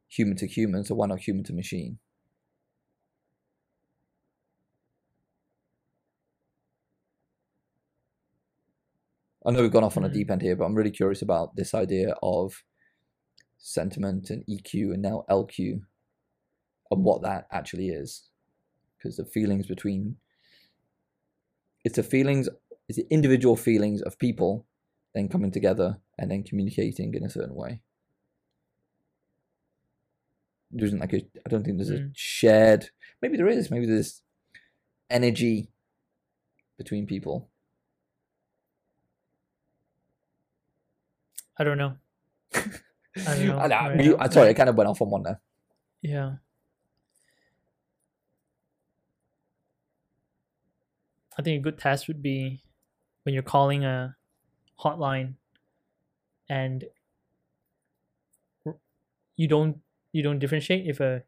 [0.10, 0.84] human to human.
[0.84, 2.00] So why not human to machine?
[9.46, 10.14] I know we've gone off on a Mm.
[10.14, 12.64] deep end here, but I'm really curious about this idea of
[13.58, 15.86] sentiment and EQ and now LQ
[16.92, 18.30] and what that actually is.
[18.98, 20.18] Because the feelings between
[21.84, 22.48] it's the feelings
[22.88, 24.66] it's the individual feelings of people
[25.16, 27.82] then coming together and then communicating in a certain way.
[30.70, 32.12] There isn't like a I don't think there's a Mm.
[32.14, 32.90] shared
[33.22, 34.22] maybe there is, maybe there's
[35.10, 35.70] energy
[36.78, 37.50] between people.
[41.58, 41.98] I don't know.
[42.54, 44.02] i don't know, I.
[44.02, 45.40] You, i'm sorry, I kind of went off on one there.
[46.02, 46.36] Yeah.
[51.38, 52.62] I think a good test would be
[53.24, 54.16] when you're calling a
[54.80, 55.36] hotline
[56.50, 56.86] and
[59.38, 59.80] you don't
[60.12, 61.24] you don't differentiate if a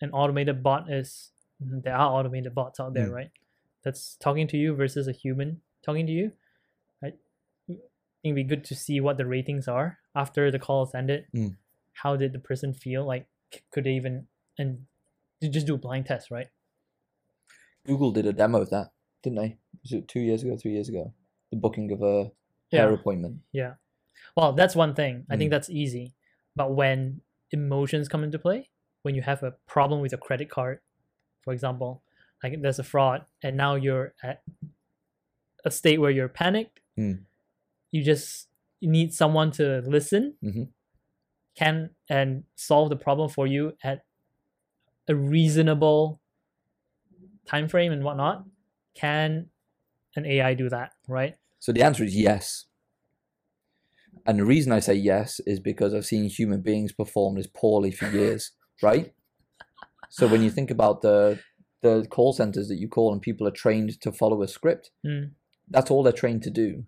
[0.00, 3.12] an automated bot is there are automated bots out there, Mm.
[3.14, 3.30] right?
[3.82, 6.32] That's talking to you versus a human talking to you.
[7.02, 7.10] I
[7.66, 7.80] think
[8.22, 11.26] it'd be good to see what the ratings are after the call is ended.
[11.34, 11.56] Mm.
[11.92, 13.04] How did the person feel?
[13.04, 13.26] Like
[13.72, 14.86] could they even and
[15.42, 16.48] just do a blind test, right?
[17.84, 18.90] Google did a demo of that,
[19.22, 19.58] didn't they?
[19.82, 21.12] Was it two years ago, three years ago?
[21.50, 22.30] The booking of a
[22.70, 23.40] hair appointment.
[23.52, 23.74] Yeah.
[24.36, 25.24] Well, that's one thing.
[25.30, 25.52] I think Mm.
[25.52, 26.14] that's easy.
[26.54, 28.70] But when emotions come into play,
[29.02, 30.80] when you have a problem with your credit card,
[31.42, 32.02] for example,
[32.42, 34.42] like there's a fraud and now you're at
[35.64, 37.24] a state where you're panicked, Mm.
[37.90, 38.48] you just
[38.80, 40.68] you need someone to listen Mhm.
[41.56, 44.04] can and solve the problem for you at
[45.08, 46.20] a reasonable
[47.44, 48.44] time frame and whatnot.
[48.98, 49.50] Can
[50.16, 51.36] an AI do that, right?
[51.60, 52.66] So the answer is yes.
[54.26, 57.90] And the reason I say yes is because I've seen human beings perform this poorly
[57.92, 59.12] for years, right?
[60.10, 61.38] So when you think about the
[61.80, 65.30] the call centers that you call and people are trained to follow a script, Mm.
[65.68, 66.84] that's all they're trained to do.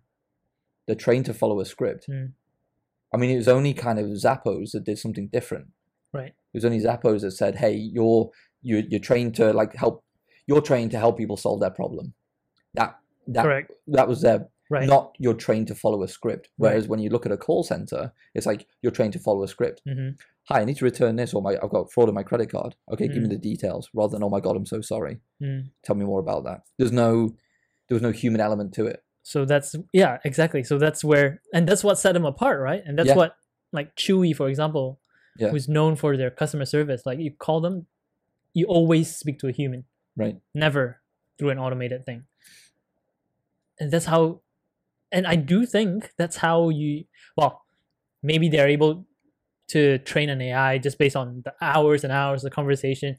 [0.86, 2.06] They're trained to follow a script.
[2.08, 2.32] Mm.
[3.14, 5.68] I mean, it was only kind of Zappos that did something different.
[6.12, 6.34] Right.
[6.52, 8.30] It was only Zappos that said, "Hey, you're
[8.62, 10.04] you're you're trained to like help.
[10.50, 12.06] You're trained to help people solve their problem."
[12.74, 12.90] That
[13.34, 13.70] that Correct.
[13.96, 14.86] that was their Right.
[14.94, 16.44] not you're trained to follow a script.
[16.46, 16.70] Right.
[16.70, 19.48] Whereas when you look at a call center, it's like you're trained to follow a
[19.48, 19.82] script.
[19.84, 20.10] hmm
[20.48, 22.72] Hi, I need to return this, or my I've got fraud on my credit card.
[22.92, 23.36] Okay, give me Mm.
[23.36, 25.14] the details, rather than oh my god, I'm so sorry.
[25.42, 25.70] Mm.
[25.84, 26.58] Tell me more about that.
[26.78, 27.10] There's no
[27.88, 29.02] there was no human element to it.
[29.22, 30.62] So that's yeah, exactly.
[30.70, 32.82] So that's where and that's what set them apart, right?
[32.86, 33.16] And that's Yeah.
[33.20, 33.36] what
[33.72, 34.86] like Chewy, for example,
[35.42, 35.50] Yeah.
[35.50, 37.00] who's known for their customer service.
[37.06, 37.86] Like you call them,
[38.54, 39.84] you always speak to a human,
[40.16, 40.36] Right.
[40.54, 41.00] never
[41.38, 42.24] through an automated thing.
[43.78, 44.42] And that's how
[45.12, 47.04] and I do think that's how you
[47.36, 47.64] well,
[48.22, 49.06] maybe they're able
[49.68, 53.16] to train an AI just based on the hours and hours of conversation.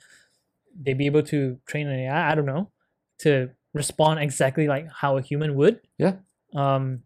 [0.79, 2.71] They'd be able to train an AI, I don't know,
[3.19, 5.81] to respond exactly like how a human would.
[5.97, 6.15] Yeah.
[6.55, 7.03] Um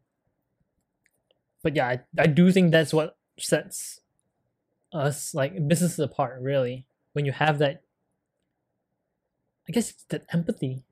[1.63, 3.99] but yeah, I, I do think that's what sets
[4.93, 6.85] us like businesses apart really.
[7.13, 7.81] When you have that
[9.67, 10.83] I guess it's that empathy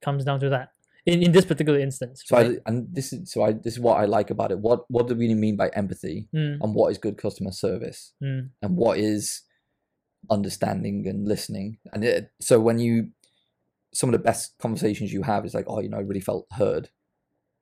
[0.00, 0.70] comes down to that.
[1.06, 2.22] In in this particular instance.
[2.24, 2.56] So right?
[2.56, 4.58] I and this is so I this is what I like about it.
[4.58, 8.48] What what do we mean by empathy, Mm, and what is good customer service, mm,
[8.62, 9.42] and what is
[10.30, 11.78] understanding and listening.
[11.92, 13.10] And it, so when you
[13.92, 16.46] some of the best conversations you have is like, oh, you know, I really felt
[16.52, 16.88] heard.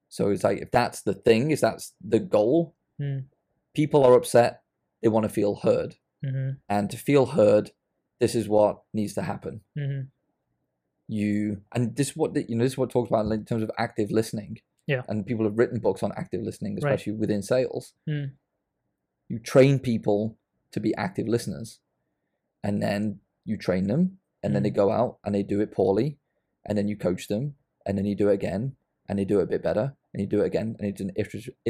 [0.08, 3.24] So it's like if that's the thing, if that's the goal, Mm.
[3.74, 4.62] people are upset.
[5.02, 7.72] They want to feel heard, mhm, and to feel heard,
[8.20, 9.62] this is what needs to happen.
[9.76, 10.08] mhm.
[11.12, 13.62] You and this is what the, you know this is what talked about in terms
[13.66, 14.52] of active listening
[14.92, 15.02] Yeah.
[15.08, 16.78] and people have written books on active listening Right.
[16.94, 18.26] especially within sales Mm.
[19.32, 20.20] you train people
[20.74, 21.68] to be active listeners
[22.64, 24.02] and then you train them
[24.42, 24.82] and then they Mm.
[24.82, 26.18] go out and they do it poorly,
[26.66, 27.44] and then you coach them,
[27.86, 28.62] and then you do it again,
[29.08, 31.12] and they do it a bit better, and you do it again, and it's an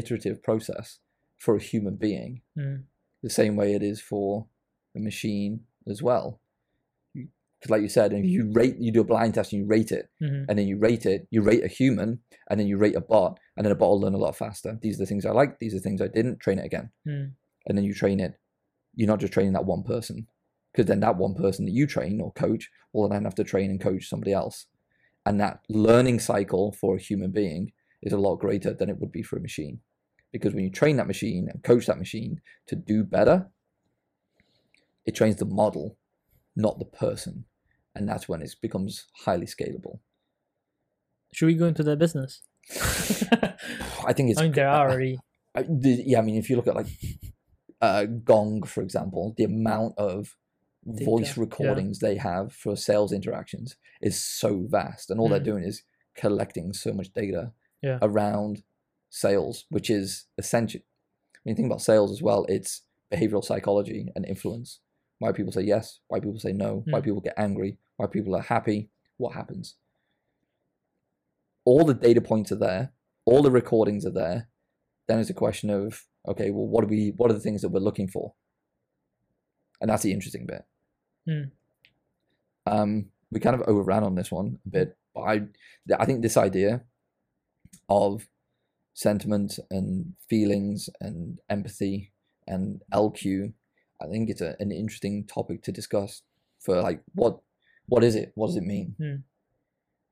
[0.00, 0.98] iterative process
[1.38, 2.84] for a human being, Mm.
[3.22, 4.46] the same way it is for
[4.94, 6.40] a machine as well.
[7.62, 9.92] Because, like you said, if you rate, you do a blind test and you rate
[9.92, 10.46] it, Mhm.
[10.48, 12.18] and then you rate it, you rate a human,
[12.50, 14.76] and then you rate a bot, and then a bot will learn a lot faster.
[14.82, 16.90] These are the things I like, these are the things I didn't, train it again.
[17.06, 17.34] Mm.
[17.66, 18.34] And then you train it.
[18.96, 20.26] You're not just training that one person,
[20.72, 23.70] because then that one person that you train or coach will then have to train
[23.70, 24.66] and coach somebody else.
[25.24, 29.12] And that learning cycle for a human being is a lot greater than it would
[29.12, 29.82] be for a machine.
[30.32, 33.46] Because when you train that machine and coach that machine to do better,
[35.06, 35.96] it trains the model,
[36.56, 37.44] not the person.
[37.94, 39.98] And that's when it becomes highly scalable.
[41.34, 42.42] Should we go into that business?
[44.06, 44.40] I think it's.
[44.40, 45.18] I mean, there are already.
[45.54, 46.86] I- the- yeah, I mean, if you look at like
[47.80, 50.36] uh, Gong, for example, the amount of
[50.90, 51.42] Data, voice yeah.
[51.42, 55.44] recordings they have for sales interactions is so vast, and all they're Mm.
[55.44, 55.82] doing is
[56.16, 57.98] collecting so much data Yeah.
[58.02, 58.62] around
[59.10, 60.80] sales, which is essential.
[61.42, 62.82] When you think about sales as well, it's
[63.12, 64.80] behavioral psychology and influence.
[65.22, 67.04] Why people say yes, why people say no, why Mm.
[67.04, 69.76] people get angry, why people are happy, what happens.
[71.64, 72.92] All the data points are there,
[73.24, 74.48] all the recordings are there.
[75.06, 77.12] Then it's a question of okay, well, what are we?
[77.16, 78.34] What are the things that we're looking for?
[79.80, 80.64] And that's the interesting bit.
[81.28, 81.50] Mm.
[82.66, 85.42] Um, we kind of overran on this one a bit, but I,
[85.98, 86.82] I think this idea
[87.88, 88.28] of
[88.94, 92.12] sentiment and feelings and empathy
[92.46, 93.52] and LQ,
[94.02, 96.22] I think it's a, an interesting topic to discuss
[96.60, 97.40] for like what
[97.86, 98.32] what is it?
[98.34, 98.94] What does it mean?
[98.98, 99.14] Hmm.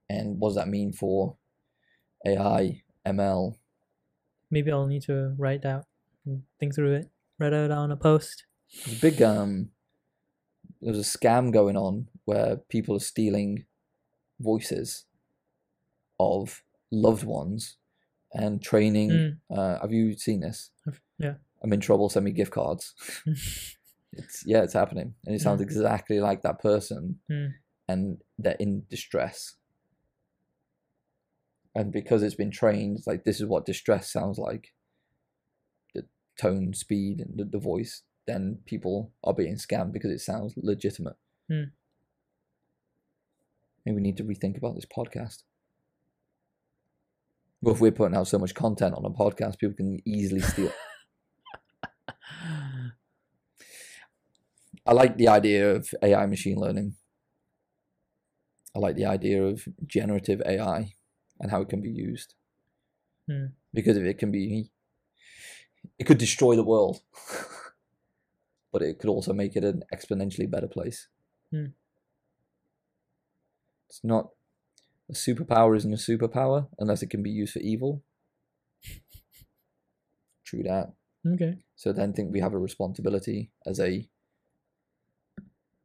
[0.09, 1.37] And what does that mean for
[2.27, 3.55] AI, ML?
[4.51, 5.87] Maybe I'll need to write out
[6.27, 7.11] and think through it.
[7.39, 8.45] Write it out on a post.
[8.85, 9.71] There's a big um
[10.81, 13.67] there was a scam going on where people are stealing
[14.41, 15.05] voices
[16.19, 17.77] of loved ones
[18.33, 19.37] and training Mm.
[19.57, 20.71] uh have you seen this?
[20.87, 21.35] I've- yeah.
[21.63, 22.95] I'm in trouble, send me gift cards.
[24.13, 25.15] It's yeah, it's happening.
[25.25, 25.65] And it sounds Mm.
[25.65, 27.55] exactly like that person Mm.
[27.89, 29.57] and they're in distress.
[31.75, 34.75] And because it's been trained, like this is what distress sounds like.
[35.95, 36.07] The
[36.37, 41.17] tone, speed, and the, the voice, then people are being scammed because it sounds legitimate.
[41.51, 41.71] Mm.
[43.87, 45.45] Maybe we need to rethink about this podcast.
[47.63, 50.73] Well, if we're putting out so much content on a podcast, people can easily steal.
[54.87, 56.95] I like the idea of AI machine learning.
[58.75, 60.95] I like the idea of generative AI
[61.41, 62.35] and how it can be used.
[63.29, 63.47] Hmm.
[63.75, 64.71] Because if it can be,
[65.99, 67.01] it could destroy the world,
[68.73, 71.09] but it could also make it an exponentially better place.
[71.51, 71.67] Hmm.
[73.89, 74.31] It's not
[75.09, 78.03] a superpower isn't a superpower unless it can be used for evil.
[80.45, 80.93] True that.
[81.27, 81.59] Okay.
[81.77, 84.09] So then think we have a responsibility as a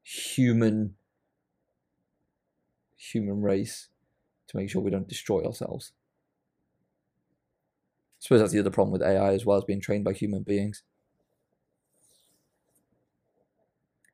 [0.06, 0.94] human
[2.96, 3.90] human race
[4.48, 5.94] to make sure we don't destroy ourselves.
[7.18, 10.44] I suppose that's the other problem with AI as well as being trained by human
[10.44, 10.84] beings.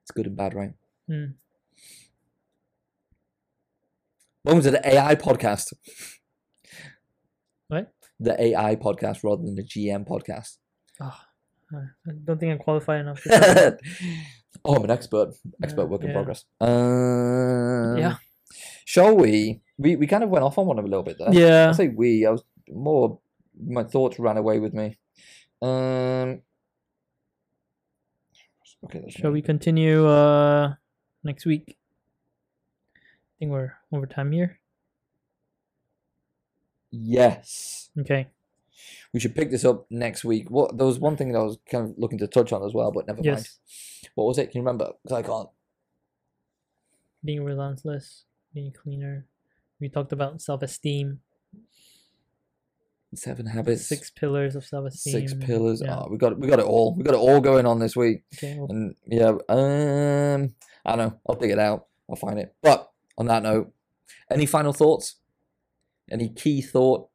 [0.02, 0.74] It's good and bad, right?
[1.10, 1.34] Mm.
[4.46, 5.74] Welcome to the AI podcast.
[7.68, 7.94] What?
[8.20, 10.58] The AI podcast rather than the GM podcast.
[11.02, 11.18] Oh,
[11.74, 13.26] I don't think I'm qualified enough.
[14.64, 15.34] To talk about- oh, I'm an expert.
[15.64, 16.14] Expert work in yeah.
[16.14, 16.46] progress.
[16.60, 18.16] Um, Yeah.
[18.86, 19.62] Shall we?
[19.78, 21.34] We we kind of went off on one a little bit there.
[21.34, 21.70] yeah.
[21.70, 22.26] I say we.
[22.26, 23.20] I was more.
[23.64, 24.98] My thoughts ran away with me.
[25.62, 26.42] Um.
[28.86, 29.10] Okay.
[29.10, 30.74] Shall we continue uh
[31.24, 31.78] next week?
[32.96, 33.00] I
[33.40, 34.60] think we're over time here.
[36.92, 37.90] Yes.
[38.00, 38.28] Okay.
[39.14, 40.50] We should pick this up next week.
[40.50, 42.74] What there was one thing that I was kind of looking to touch on as
[42.74, 43.48] well, but never mind.
[44.16, 44.52] What was it?
[44.52, 44.92] Can you remember?
[45.04, 45.50] Because I can't.
[47.24, 48.24] Being relentless,
[48.54, 49.26] being cleaner.
[49.80, 51.20] We talked about self esteem.
[53.14, 53.86] Seven habits.
[53.88, 55.28] Six pillars of self esteem.
[55.28, 55.82] Six pillars.
[55.84, 56.00] Yeah.
[56.00, 56.96] Oh, we got we got it all.
[56.96, 58.24] We got it all going on this week.
[58.36, 58.56] Okay.
[58.58, 60.56] Well, And yeah, um,
[60.86, 61.20] I don't know.
[61.28, 61.88] I'll dig it out.
[62.10, 62.56] I'll find it.
[62.62, 63.74] But on that note,
[64.32, 65.16] any final thoughts?
[66.10, 67.10] Any key thought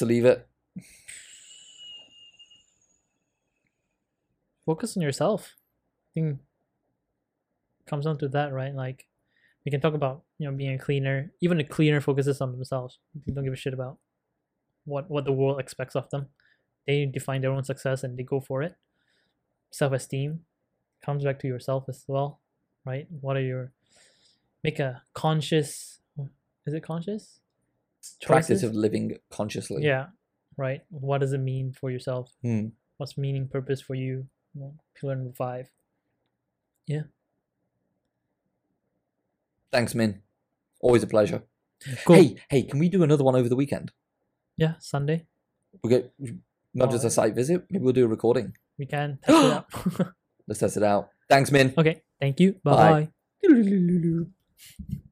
[0.00, 0.46] to leave it?
[4.66, 5.56] focus on yourself.
[5.56, 6.38] I think
[7.86, 8.74] comes down to that, right?
[8.74, 9.06] Like
[9.64, 11.32] we can talk about, you know, being a cleaner.
[11.40, 12.98] Even a cleaner focuses on themselves.
[13.26, 13.98] They don't give a shit about
[14.84, 16.28] what what the world expects of them.
[16.86, 18.76] They define their own success and they go for it.
[19.70, 20.40] Self esteem
[21.04, 22.40] comes back to yourself as well.
[22.84, 23.06] right?
[23.20, 23.72] What are your
[24.62, 25.98] make a conscious
[26.66, 27.39] is it conscious?
[28.22, 28.62] Practice Choices?
[28.64, 29.82] of living consciously.
[29.84, 30.06] Yeah,
[30.56, 30.82] right.
[30.90, 32.32] What does it mean for yourself?
[32.42, 32.68] Hmm.
[32.96, 34.26] What's meaning, purpose for you?
[34.94, 35.70] pillar number five.
[36.86, 37.02] Yeah.
[39.72, 40.22] Thanks, Min.
[40.80, 41.44] Always a pleasure.
[42.04, 42.16] Cool.
[42.16, 43.92] Hey, hey, can we do another one over the weekend?
[44.56, 45.26] Yeah, Sunday.
[45.82, 46.12] We get
[46.74, 47.64] not just a site visit.
[47.70, 48.54] Maybe we'll do a recording.
[48.78, 50.12] We can test it out.
[50.48, 51.10] Let's test it out.
[51.28, 51.72] Thanks, Min.
[51.78, 52.02] okay.
[52.20, 52.56] Thank you.
[52.64, 53.08] Bye Bye.
[53.44, 54.26] bye.